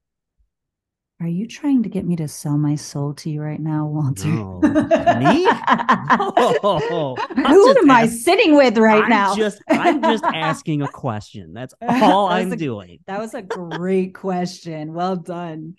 [1.25, 4.29] Are you trying to get me to sell my soul to you right now, Walter?
[4.29, 4.61] No.
[4.61, 4.69] Me?
[7.49, 9.35] Who am I sitting with right I'm now?
[9.35, 11.55] Just I'm just asking a question.
[11.55, 12.99] That's all That I'm a- doing.
[13.07, 14.93] That was a great question.
[14.93, 15.77] Well done.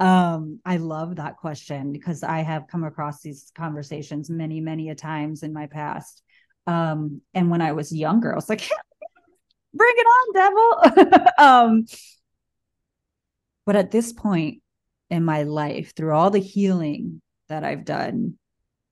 [0.00, 4.96] Um, I love that question because I have come across these conversations many, many a
[4.96, 6.24] times in my past.
[6.66, 8.62] Um, and when I was younger, I was like,
[9.74, 11.30] bring it on, devil.
[11.38, 11.84] um,
[13.64, 14.60] but at this point
[15.10, 18.38] in my life, through all the healing that I've done,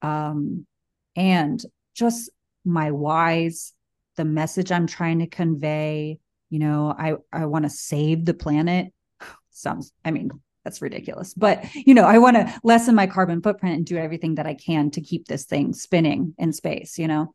[0.03, 0.67] um,
[1.14, 1.62] and
[1.95, 2.31] just
[2.64, 3.73] my whys,
[4.17, 6.19] the message I'm trying to convey,
[6.51, 8.93] you know, I I want to save the planet.
[9.51, 10.31] Sounds, I mean,
[10.64, 14.35] that's ridiculous, but you know, I want to lessen my carbon footprint and do everything
[14.35, 17.33] that I can to keep this thing spinning in space, you know.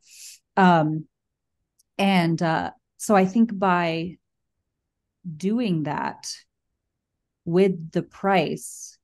[0.56, 1.06] Um
[1.98, 4.18] and uh so I think by
[5.36, 6.30] doing that
[7.44, 8.98] with the price,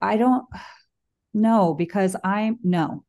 [0.00, 0.46] I don't
[1.34, 3.04] know because I'm no,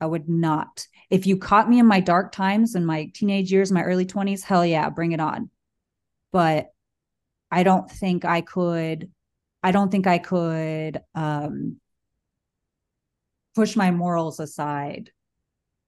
[0.00, 0.86] I would not.
[1.10, 4.42] If you caught me in my dark times in my teenage years, my early 20s,
[4.42, 5.50] hell yeah, bring it on.
[6.32, 6.68] But
[7.50, 9.10] I don't think I could,
[9.62, 11.80] I don't think I could um
[13.54, 15.10] push my morals aside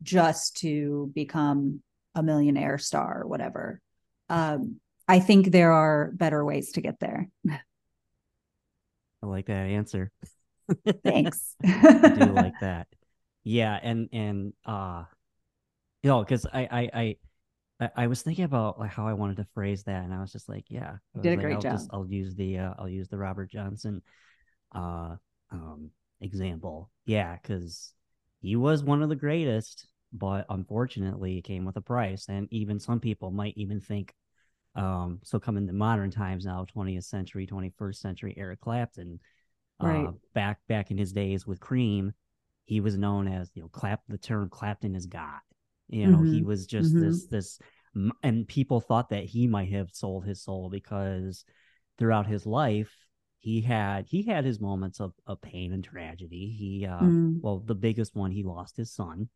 [0.02, 1.80] just to become
[2.14, 3.80] a millionaire star or whatever.
[4.28, 7.28] Um, I think there are better ways to get there.
[9.22, 10.10] I like that answer.
[11.04, 11.54] Thanks.
[11.64, 12.88] I do like that.
[13.44, 15.04] Yeah, and and uh
[16.02, 17.16] you know, because I, I
[17.80, 20.32] I I was thinking about like how I wanted to phrase that, and I was
[20.32, 21.78] just like, yeah, did a like, great I'll job.
[21.78, 24.02] Just, I'll use the uh, I'll use the Robert Johnson
[24.74, 25.16] uh
[25.50, 25.90] um
[26.20, 26.90] example.
[27.04, 27.92] Yeah, because
[28.40, 32.78] he was one of the greatest, but unfortunately, it came with a price, and even
[32.80, 34.14] some people might even think.
[34.74, 39.20] Um, so coming to modern times now, 20th century, 21st century, Eric Clapton,
[39.80, 40.08] Right.
[40.08, 42.14] uh, back back in his days with Cream,
[42.64, 45.40] he was known as you know clap the term Clapton is God.
[45.88, 46.46] You know, he Mhm.
[46.46, 47.00] was just Mhm.
[47.00, 47.58] this this,
[48.22, 51.44] and people thought that he might have sold his soul because
[51.98, 52.96] throughout his life
[53.40, 56.48] he had he had his moments of, of pain and tragedy.
[56.56, 57.40] He uh, Mm.
[57.42, 59.28] well, the biggest one he lost his son.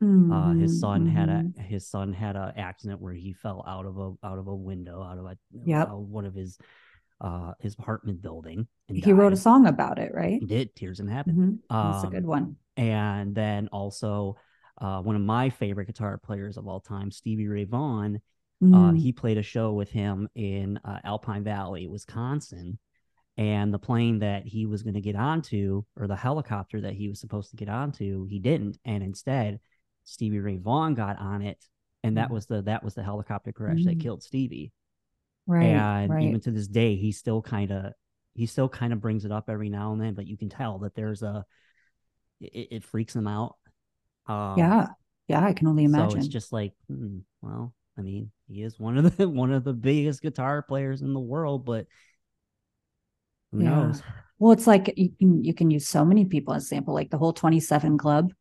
[0.00, 3.86] Uh, his Mhm, son had a his son had a accident where he fell out
[3.86, 5.90] of a out of a window out of a Yep.
[5.90, 6.58] uh, one of his
[7.20, 8.66] uh his apartment building.
[8.88, 10.38] And He wrote a song about it, right?
[10.40, 11.36] He did Tears in Heaven.
[11.38, 11.58] Mhm.
[11.70, 12.56] That's a Um, good one.
[12.76, 14.36] and then also
[14.78, 18.20] uh, one of my favorite guitar players of all time, Stevie Ray Vaughan.
[18.60, 18.98] Uh, Mm.
[18.98, 22.78] he played a show with him in uh, Alpine Valley, Wisconsin,
[23.38, 27.08] and the plane that he was going to get onto, or the helicopter that he
[27.08, 29.60] was supposed to get onto, he didn't, and instead,
[30.06, 31.62] Stevie Ray Vaughan got on it,
[32.02, 32.32] and that Mm.
[32.32, 34.00] was the that was the helicopter crash that Mm.
[34.00, 34.72] killed Stevie.
[35.46, 35.64] right.
[35.64, 36.24] and right.
[36.24, 37.92] even to this day, he still kind of
[38.34, 40.78] he still kind of brings it up every now and then, but you can tell
[40.80, 41.44] that there's a
[42.40, 43.56] it, it freaks him out.
[44.26, 44.86] Um, yeah.
[45.28, 45.44] Yeah.
[45.44, 46.10] I can only imagine.
[46.10, 49.64] So it's just like, hmm, well, I mean, he is one of the one of
[49.64, 51.86] the biggest guitar players in the world, but
[53.52, 53.70] who Yeah.
[53.70, 54.02] knows?
[54.38, 57.18] Well, it's like you can you can use so many people as sample, like the
[57.18, 58.32] whole 27 club,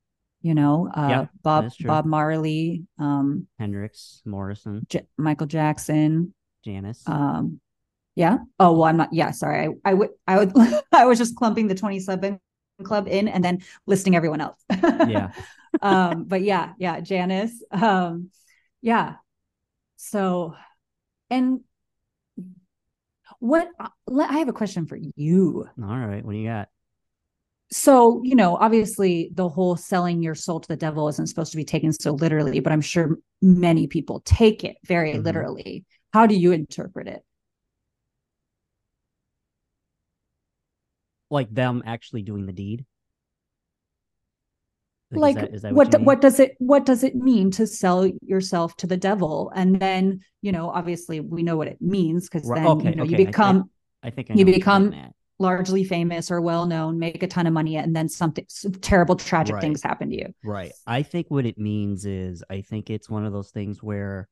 [0.46, 1.72] you know, uh Yeah, Bob.
[1.82, 7.02] Bob Marley, um, Hendrix, Morrison, J- Michael Jackson, Janis.
[7.08, 7.60] um,
[8.14, 8.38] yeah.
[8.60, 9.68] Oh, well, I'm not, yeah, sorry.
[9.84, 10.54] I I would I would
[10.92, 12.40] I was just clumping the 27
[12.84, 14.62] club in and then listing everyone else.
[14.70, 15.32] yeah.
[15.82, 17.52] um, but yeah, yeah, Janis.
[17.72, 18.30] Um,
[18.82, 19.16] yeah.
[19.98, 20.54] So
[21.32, 21.62] and
[23.40, 25.68] what I have a question for you.
[25.82, 26.24] All right.
[26.24, 26.70] What do you got?
[27.72, 31.58] So you know obviously the whole selling your soul to the devil isn't supposed to
[31.58, 35.24] be taken so literally but i'm sure many people take it very Mhm.
[35.24, 37.22] literally how do you interpret it
[41.32, 42.86] Like them actually doing the deed?
[45.12, 46.06] is like that- is that what mean?
[46.06, 50.20] what does it what does it mean to sell yourself to the devil and then
[50.42, 53.18] you know obviously we know what it means because then okay, you know okay, you
[53.18, 53.70] I- I- become
[54.04, 54.94] I think I you what become-.
[55.40, 59.16] Largely famous or well known make a ton of money and then something some terrible
[59.16, 59.62] tragic Right.
[59.62, 60.72] things happen to you Right.
[60.88, 64.30] I think what it means is I think it's one of those things where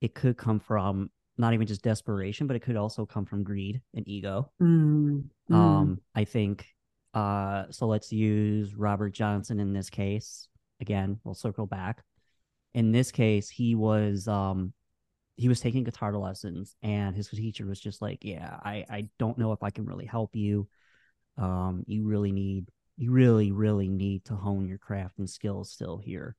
[0.00, 3.80] it could come from not even just desperation, but it could also come from greed
[3.94, 4.50] and ego.
[4.62, 6.66] Mm, mm, Um, I think
[7.12, 10.48] uh so let's use Robert Johnson in this case.
[10.80, 12.02] Again, we'll circle back.
[12.74, 14.72] In this case, he was um
[15.36, 19.38] he was taking guitar lessons and his teacher was just like, Yeah, I, I don't
[19.38, 20.68] know if I can really help you.
[21.36, 25.98] Um, you really need you really, really need to hone your craft and skills still
[25.98, 26.36] here.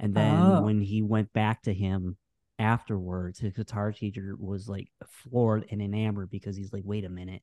[0.00, 0.62] And then Oh.
[0.62, 2.16] when he went back to him
[2.58, 7.42] afterwards, his guitar teacher was like floored and enamored because he's like, wait a minute,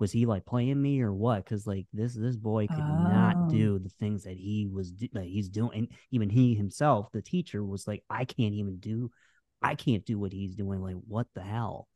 [0.00, 1.44] was he like playing me or what?
[1.44, 3.08] Because like this this boy could oh.
[3.08, 5.70] not do the things that he was that he's doing.
[5.78, 9.12] And even he himself, the teacher, was like, I can't even do,
[9.62, 10.82] I can't do what he's doing.
[10.82, 11.88] Like what the hell?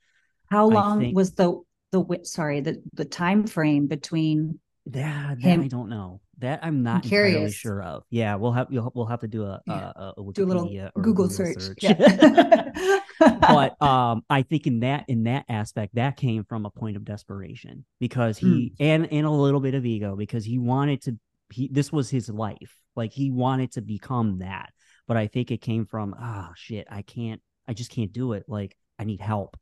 [0.51, 1.61] How long think, was the
[1.93, 4.61] the sorry the the time frame between
[4.93, 5.63] yeah, that him.
[5.63, 6.21] I don't know.
[6.39, 8.05] That I'm not I'm entirely sure of.
[8.11, 9.93] Yeah, we'll have you'll, we'll have to do a, yeah.
[9.97, 11.61] a, a do a little Google, Google, search.
[11.61, 11.79] search.
[11.81, 13.01] Yeah.
[13.19, 17.05] but um, I think in that in that aspect, that came from a point of
[17.05, 18.73] desperation because he mm.
[18.81, 21.19] and and a little bit of ego because he wanted to.
[21.51, 22.77] He this was his life.
[22.95, 24.73] Like he wanted to become that.
[25.09, 26.87] But I think it came from ah oh, shit.
[26.91, 27.41] I can't.
[27.69, 28.45] I just can't do it.
[28.49, 29.57] Like I need help.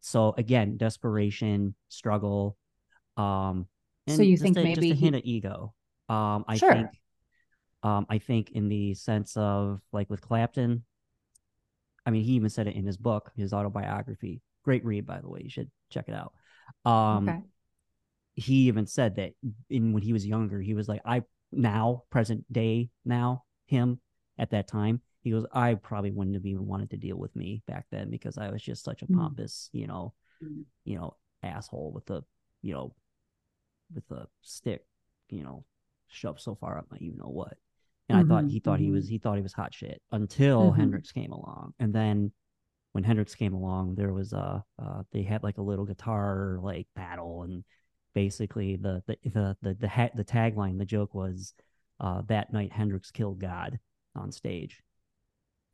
[0.00, 2.56] So again, desperation, struggle.
[3.16, 3.66] Um,
[4.06, 5.74] so you think a, maybe just a hint of ego.
[6.08, 6.72] Um, I sure.
[6.72, 6.88] think,
[7.82, 10.84] um, I think in the sense of like with Clapton,
[12.06, 14.40] I mean, he even said it in his book, his autobiography.
[14.64, 15.40] Great read, by the way.
[15.42, 16.32] You should check it out.
[16.90, 17.40] Um, okay.
[18.34, 19.32] He even said that
[19.68, 21.22] in when he was younger, he was like, I
[21.52, 24.00] now present day now him
[24.38, 25.02] at that time.
[25.20, 28.38] He goes, I probably wouldn't have even wanted to deal with me back then because
[28.38, 29.16] I was just such a mm.
[29.16, 30.64] pompous, you know, mm.
[30.84, 32.22] you know, asshole with the,
[32.62, 32.94] you know,
[33.94, 34.84] with a stick,
[35.28, 35.64] you know,
[36.08, 37.56] shoved so far up my you know what.
[38.08, 38.84] And mm-hmm, I thought he thought mm-hmm.
[38.84, 39.12] he was mm-hmm.
[39.12, 40.80] he thought he was hot shit until mm-hmm.
[40.80, 41.74] Hendrix came along.
[41.78, 42.32] And then
[42.92, 46.86] when Hendrix came along, there was a uh, they had like a little guitar like
[46.96, 47.64] battle and
[48.14, 51.54] basically the the the the the, ha- the tagline the joke was
[52.00, 53.78] uh, that night Hendrix killed God
[54.16, 54.80] on stage.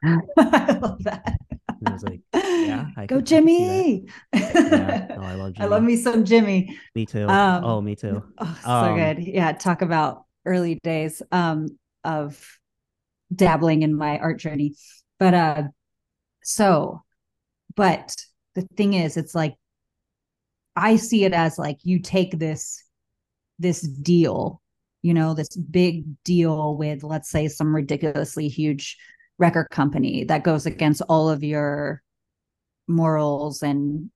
[0.39, 1.39] I love that.
[1.69, 4.09] And I was like, yeah, I go Jimi.
[4.33, 5.61] yeah, oh, I love Jimi.
[5.61, 6.75] I love me some Jimi.
[6.95, 7.29] Me too.
[7.29, 8.23] Um, oh, me too.
[8.39, 9.25] Oh, so um, good.
[9.25, 11.69] Yeah, talk about early days um,
[12.05, 12.43] of
[13.35, 14.75] dabbling in my art journey.
[15.19, 15.63] But uh,
[16.43, 17.03] so,
[17.75, 18.15] but
[18.55, 19.55] the thing is, it's like
[20.77, 22.83] I see it as like you take this
[23.59, 24.61] this deal,
[25.03, 28.97] you know, this big deal with let's say some ridiculously huge
[29.39, 32.03] record company that goes against all of your
[32.87, 34.11] morals and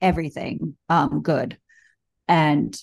[0.00, 1.58] everything um good.
[2.28, 2.76] And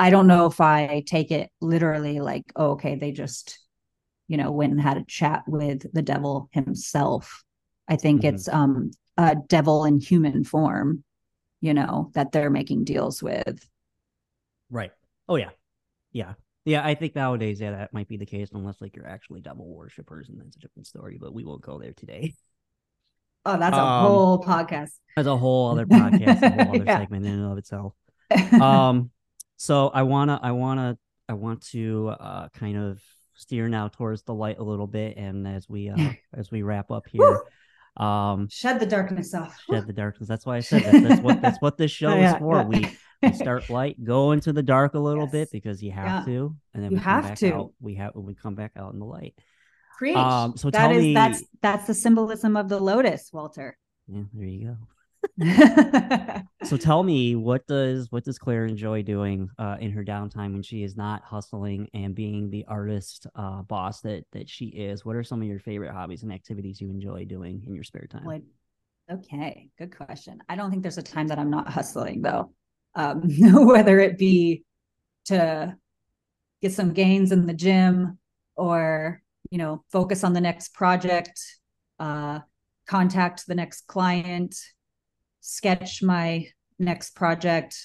[0.00, 3.58] i don't know if i take it literally like oh, okay they just
[4.28, 7.42] you know went and had a chat with the devil himself.
[7.88, 8.34] I think mm-hmm.
[8.34, 11.04] it's um a devil in human form
[11.60, 13.66] you know that they're making deals with.
[14.70, 14.92] Right.
[15.28, 15.50] Oh yeah.
[16.12, 16.34] Yeah
[16.68, 19.66] yeah, I think nowadays, yeah, that might be the case, unless like you're actually devil
[19.66, 21.16] worshippers, and that's a different story.
[21.18, 22.34] But we won't go there today.
[23.46, 24.90] Oh, that's a um, whole podcast.
[25.16, 26.98] That's a whole other podcast, a whole other yeah.
[26.98, 27.94] segment in and of itself.
[28.60, 29.10] Um,
[29.56, 33.00] so I wanna, I wanna, I want to uh kind of
[33.34, 36.90] steer now towards the light a little bit, and as we uh as we wrap
[36.90, 37.40] up here.
[37.98, 39.58] Um, shed the darkness off.
[39.68, 40.28] Shed the darkness.
[40.28, 41.02] That's why I said that.
[41.02, 42.56] That's what that's what this show yeah, is for.
[42.56, 42.64] Yeah.
[42.64, 45.32] We we start light, go into the dark a little yes.
[45.32, 46.34] bit because you have yeah.
[46.34, 47.54] to, and then you have to.
[47.54, 49.34] Out, we have when we come back out in the light.
[49.98, 50.16] Preach.
[50.16, 53.76] Um, so that is, me, that's that's the symbolism of the lotus, Walter.
[54.06, 54.76] Yeah, there you go.
[56.64, 60.62] So tell me what does what does Clair enjoy doing uh, in her downtime when
[60.62, 65.04] she is not hustling and being the artist uh, boss that that she is?
[65.04, 68.06] What are some of your favorite hobbies and activities you enjoy doing in your spare
[68.10, 68.24] time?
[68.24, 68.42] What?
[69.10, 70.42] okay good question.
[70.48, 72.52] I don't think there's a time that i'm not hustling though.
[72.94, 73.22] Um,
[73.66, 74.64] whether it be
[75.26, 75.76] to
[76.60, 78.18] get some gains in the gym
[78.56, 81.40] or you know focus on the next project
[81.98, 82.40] uh,
[82.86, 84.54] contact the next client
[85.48, 86.46] sketch my
[86.78, 87.76] next project.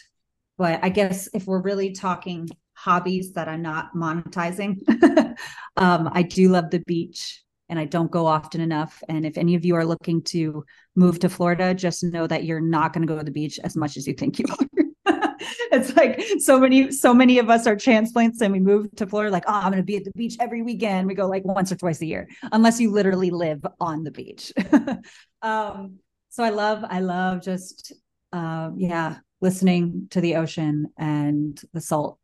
[0.57, 4.77] But i guess if we're really talking hobbies that i'm not monetizing
[5.77, 7.43] um, i do love the beach
[7.73, 9.01] and I don't go often enough.
[9.09, 10.63] And if any of you are looking to
[10.95, 13.75] move to Florida, just know that you're not going to go to the beach as
[13.75, 14.67] much as you think you are.
[15.71, 19.31] It's like so many so many of us are transplants and we move to Florida
[19.31, 21.07] like oh I'm going to be at the beach every weekend.
[21.07, 24.53] We go like once or twice a year unless you literally live on the beach.
[25.41, 25.99] Um
[26.33, 27.93] so I love I love just
[28.31, 32.17] uh, yeah listening to the ocean and the salt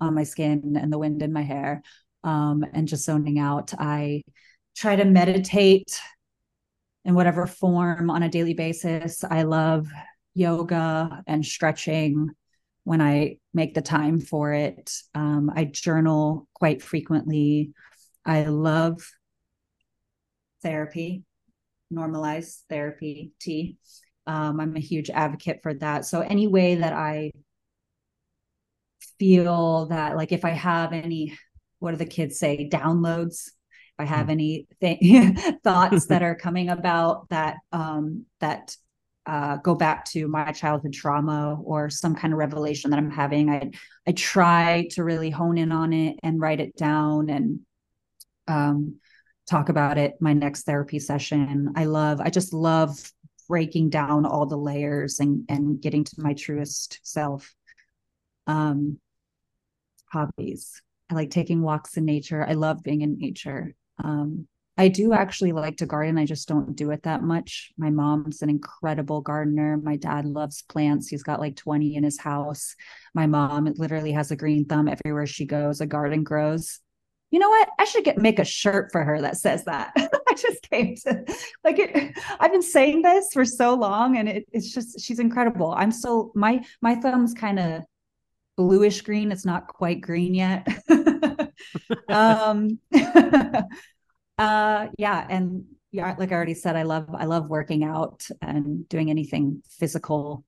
[0.00, 1.82] on my skin and the wind in my hair
[2.22, 4.22] um and just zoning out I
[4.76, 6.00] try to meditate
[7.04, 9.88] in whatever form on a daily basis I love
[10.34, 12.30] yoga and stretching
[12.84, 14.92] when I make the time for it.
[15.14, 17.72] Um, I journal quite frequently.
[18.24, 19.02] I love
[20.62, 21.24] therapy,
[21.94, 23.76] normalized therapy, T.
[24.26, 26.04] Um, I'm a huge advocate for that.
[26.06, 27.32] So, any way that I
[29.18, 31.36] feel that, like, if I have any,
[31.78, 36.68] what do the kids say, downloads, If I have any th- thoughts that are coming
[36.70, 38.76] about that um, that
[39.26, 43.50] uh, go back to my childhood trauma or some kind of revelation that I'm having,
[43.50, 43.70] I
[44.06, 47.60] I try to really hone in on it and write it down and
[48.48, 48.96] um,
[49.48, 51.72] talk about it my next therapy session.
[51.76, 53.12] I love, I just love
[53.48, 57.54] breaking down all the layers and and getting to my truest self.
[58.46, 58.98] Um,
[60.14, 60.80] hobbies.
[61.10, 62.46] I like taking walks in nature.
[62.46, 63.74] I love being in nature.
[64.02, 66.18] Um, I do actually like to garden.
[66.18, 67.72] I just don't do it that much.
[67.76, 69.76] My mom's an incredible gardener.
[69.76, 71.08] My dad loves plants.
[71.08, 72.74] He's got like 20 in his house.
[73.14, 75.80] My mom literally has a green thumb everywhere she goes.
[75.80, 76.80] A garden grows.
[77.34, 77.68] You know what?
[77.80, 79.90] I should get make a shirt for her that says that.
[79.96, 81.24] I just came to
[81.64, 82.16] like it.
[82.38, 85.74] I've been saying this for so long, and it, it's just she's incredible.
[85.76, 87.82] I'm so my my thumb's kind of
[88.56, 89.32] bluish green.
[89.32, 90.64] It's not quite green yet.
[92.08, 92.78] um
[94.38, 98.88] uh yeah and yeah like i already said i love i love working out and
[98.88, 100.44] doing anything physical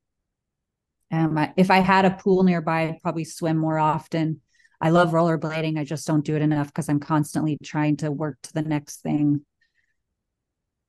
[1.13, 4.41] um I, if i had a pool nearby i'd probably swim more often
[4.81, 5.79] i love rollerblading.
[5.79, 9.01] I just don't do it enough because i'm constantly trying to work to the next
[9.03, 9.43] thing.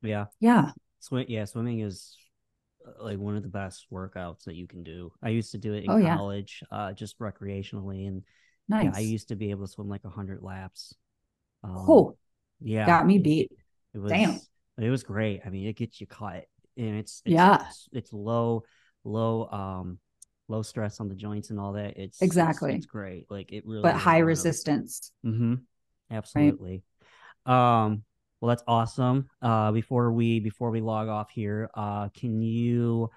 [0.02, 0.26] Yeah.
[0.40, 0.70] Yeah.
[1.00, 2.16] Swim, yeah swimming is
[2.86, 5.12] uh, like one of the best workouts that you can do.
[5.22, 6.16] I used to do it in Oh, yeah.
[6.16, 8.22] college uh just recreationally and
[8.68, 10.94] nice yeah, i used to be able to swim like 100 laps.
[11.64, 12.16] Um, oh
[12.60, 13.52] yeah got me it- beat.
[13.94, 14.38] It was Damn.
[14.80, 15.40] It was great.
[15.44, 16.42] I mean, it gets you caught,
[16.76, 17.64] and it's, it's Yeah.
[17.66, 18.62] It's, it's low,
[19.02, 19.98] low, um,
[20.48, 21.90] low stress on the joints and all that.
[21.90, 22.74] It's it's- Exactly.
[22.74, 23.26] It's, great.
[23.30, 23.82] Like it really.
[23.82, 25.54] but high resistance Mm-hmm.
[26.10, 26.82] Absolutely.
[27.46, 28.02] Um.
[28.40, 29.28] Well, that's awesome.
[29.42, 33.10] Uh, before we before we log off here, uh, can you,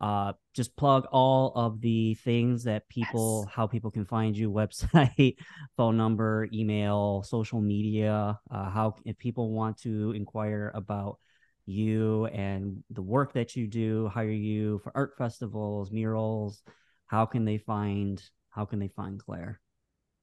[0.00, 3.54] uh, just plug all of the things that people, Yes.
[3.56, 5.34] how people can find you, website,
[5.76, 11.18] phone number, email, social media, uh, how if people want to inquire about
[11.66, 16.62] you and the work that you do, hire you for art festivals, murals,
[17.06, 19.60] how can they find how can they find Clair?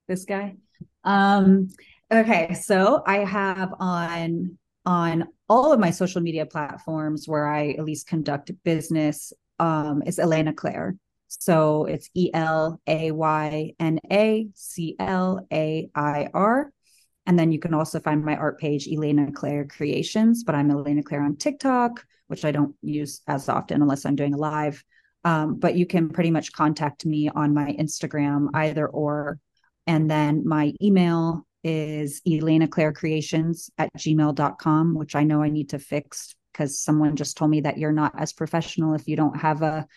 [0.08, 0.58] this guy?
[1.04, 1.70] Um
[2.12, 7.86] okay so i have on on all of my social media platforms where i at
[7.86, 10.96] least conduct business um is Elayna Clair.
[11.28, 16.74] So it's e l a y n a c l a i r
[17.30, 21.06] and then you can also find my art page Elayna Clair creations but i'm Elayna
[21.06, 24.84] Clair on tiktok which i don't use as often unless i'm doing a live.
[25.26, 29.40] Um, but you can pretty much contact me on my instagram either or.
[29.86, 35.70] And then my email is Elayna Clair Creations at gmail.com, which I know I need
[35.72, 39.38] to fix because someone just told me that you're not as professional if you don't
[39.40, 39.88] have a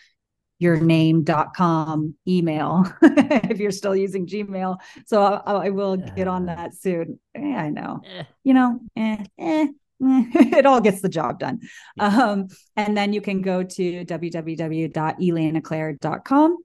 [0.63, 4.79] your name.com email if you're still using Gmail.
[5.05, 7.19] So I, I will get on that soon.
[7.35, 8.01] Yeah, I know.
[8.17, 11.59] Eh, You know, eh, eh, eh, it all gets the job done.
[11.99, 16.57] Um, and then you can go to www.elaynaclair.com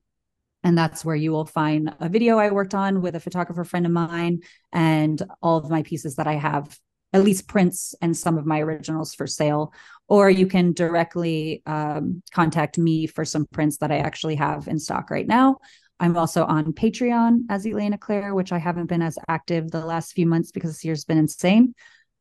[0.65, 3.87] and that's where you will find a video I worked on with a photographer friend
[3.87, 4.41] of mine
[4.73, 6.77] and all of my pieces that I have,
[7.13, 9.73] at least prints and some of my originals for sale.
[10.09, 14.79] Or you can directly um, contact me for some prints that I actually have in
[14.79, 15.59] stock right now.
[16.01, 20.13] I'm also on Patreon as Elayna Clair, which I haven't been as active the last
[20.13, 21.75] few months because this year's been insane.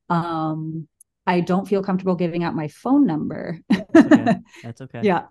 [0.09, 0.87] Um,
[1.27, 3.59] I don't feel comfortable giving out my phone number.
[3.69, 4.35] That's okay.
[4.63, 5.01] That's okay.
[5.03, 5.23] yeah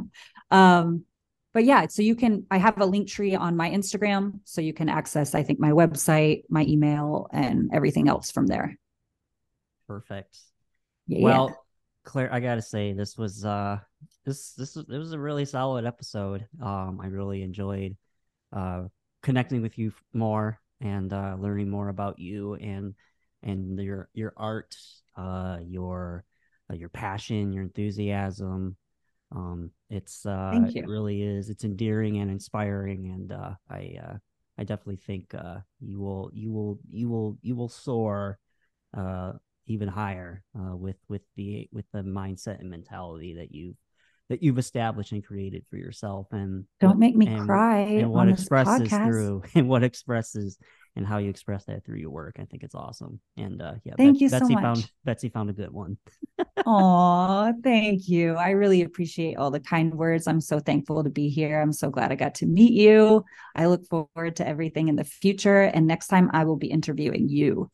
[0.50, 1.04] um
[1.52, 4.88] but yeah so you can i have a Linktree on my instagram so you can
[4.88, 8.78] access i think my website my email and everything else from there
[9.86, 10.38] Perfect.
[11.06, 11.66] yeah Well,
[12.04, 13.78] Clair, I gotta say this was uh
[14.24, 16.46] this this was it was a really solid episode.
[16.62, 17.96] Um, I really enjoyed
[18.52, 18.84] uh
[19.22, 22.94] connecting with you more and uh learning more about you and
[23.42, 24.76] and your your art,
[25.16, 26.24] uh your
[26.70, 28.76] uh, your passion, your enthusiasm.
[29.32, 31.50] Um, it's uh it really is.
[31.50, 34.16] It's endearing and inspiring, and uh, I uh
[34.58, 38.38] I definitely think uh you will you will you will you will soar
[38.96, 39.32] uh
[39.66, 43.74] even higher uh, with with the with the mindset and mentality that you
[44.30, 48.28] that you've established and created for yourself and don't make me and, cry and what
[48.28, 50.58] expresses through and what expresses
[50.96, 53.92] and how you express that through your work i think it's awesome and uh yeah
[53.96, 54.62] Thank you so much.
[54.62, 55.98] found betsy found a good one
[56.66, 58.34] Aw, thank you.
[58.34, 60.26] I really appreciate all the kind words.
[60.26, 61.60] I'm so thankful to be here.
[61.60, 63.24] I'm so glad I got to meet you.
[63.54, 65.62] I look forward to everything in the future.
[65.62, 67.70] And next time I will be interviewing you.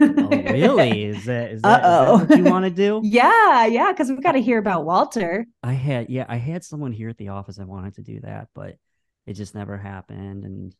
[0.00, 3.92] Oh really is that is that, is that what you want to do Yeah, yeah,
[3.92, 5.46] because we've got to hear about Walter.
[5.62, 8.48] i had yeah i had someone here at the office that wanted to do that
[8.54, 8.76] but
[9.26, 10.74] it just never happened and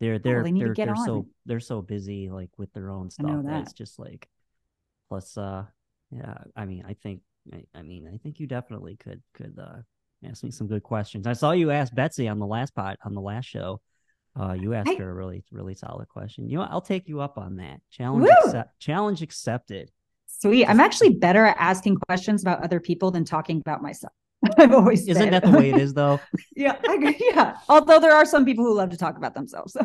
[0.00, 3.10] they're they're Oh, they to they're, they're so they're so busy like with their own
[3.10, 3.44] stuff.
[3.44, 4.28] that It's just like
[5.08, 5.64] plus uh
[6.10, 7.20] yeah, I mean I think
[7.52, 9.78] I, I mean I think you definitely could could uh
[10.28, 11.26] ask me some good questions.
[11.26, 13.80] I saw you ask Betsy on the last pot on the last show.
[14.38, 16.48] Uh you asked I- her a really really solid question.
[16.48, 17.80] You know, I'll take you up on that.
[17.90, 19.90] Challenge accept, challenge accepted.
[20.26, 20.66] Sweet.
[20.66, 24.12] I'm actually better at asking questions about other people than talking about myself.
[24.58, 25.32] I've always Isn't said.
[25.32, 26.20] that the way it is though?
[26.56, 27.16] yeah, I agree.
[27.20, 27.56] yeah.
[27.68, 29.76] Although there are some people who love to talk about themselves.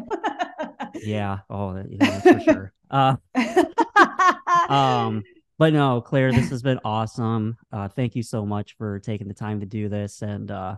[0.96, 1.40] yeah.
[1.50, 2.74] Oh, yeah, for sure.
[2.92, 3.16] Uh
[4.70, 5.24] um
[5.58, 9.34] but no Clair this has been awesome uh thank you so much for taking the
[9.34, 10.76] time to do this and uh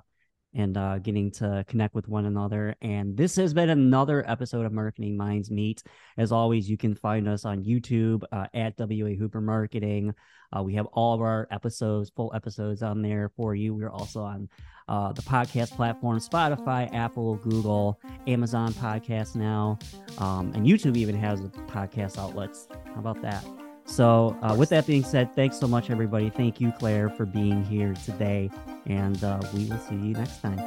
[0.56, 4.72] and uh getting to connect with one another and this has been another episode of
[4.72, 5.84] marketing minds meet.
[6.18, 10.14] As always you can find us on youtube uh, at wa hooper marketing.
[10.56, 13.74] Uh, we have all of our episodes full episodes on there for you.
[13.74, 14.50] We're also on
[14.88, 19.78] uh, the podcast platform spotify apple google amazon podcast now
[20.20, 22.68] um, and youtube even has podcast outlets.
[22.94, 26.30] How about that so, uh, with that being said, thanks so much, everybody.
[26.30, 28.50] Thank you, Clair, for being here today.
[28.86, 30.60] And uh, we will see you next time.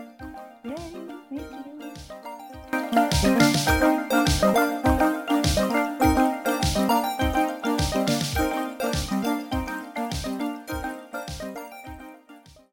[0.65, 0.99] Yay.
[2.81, 3.98] Thank you.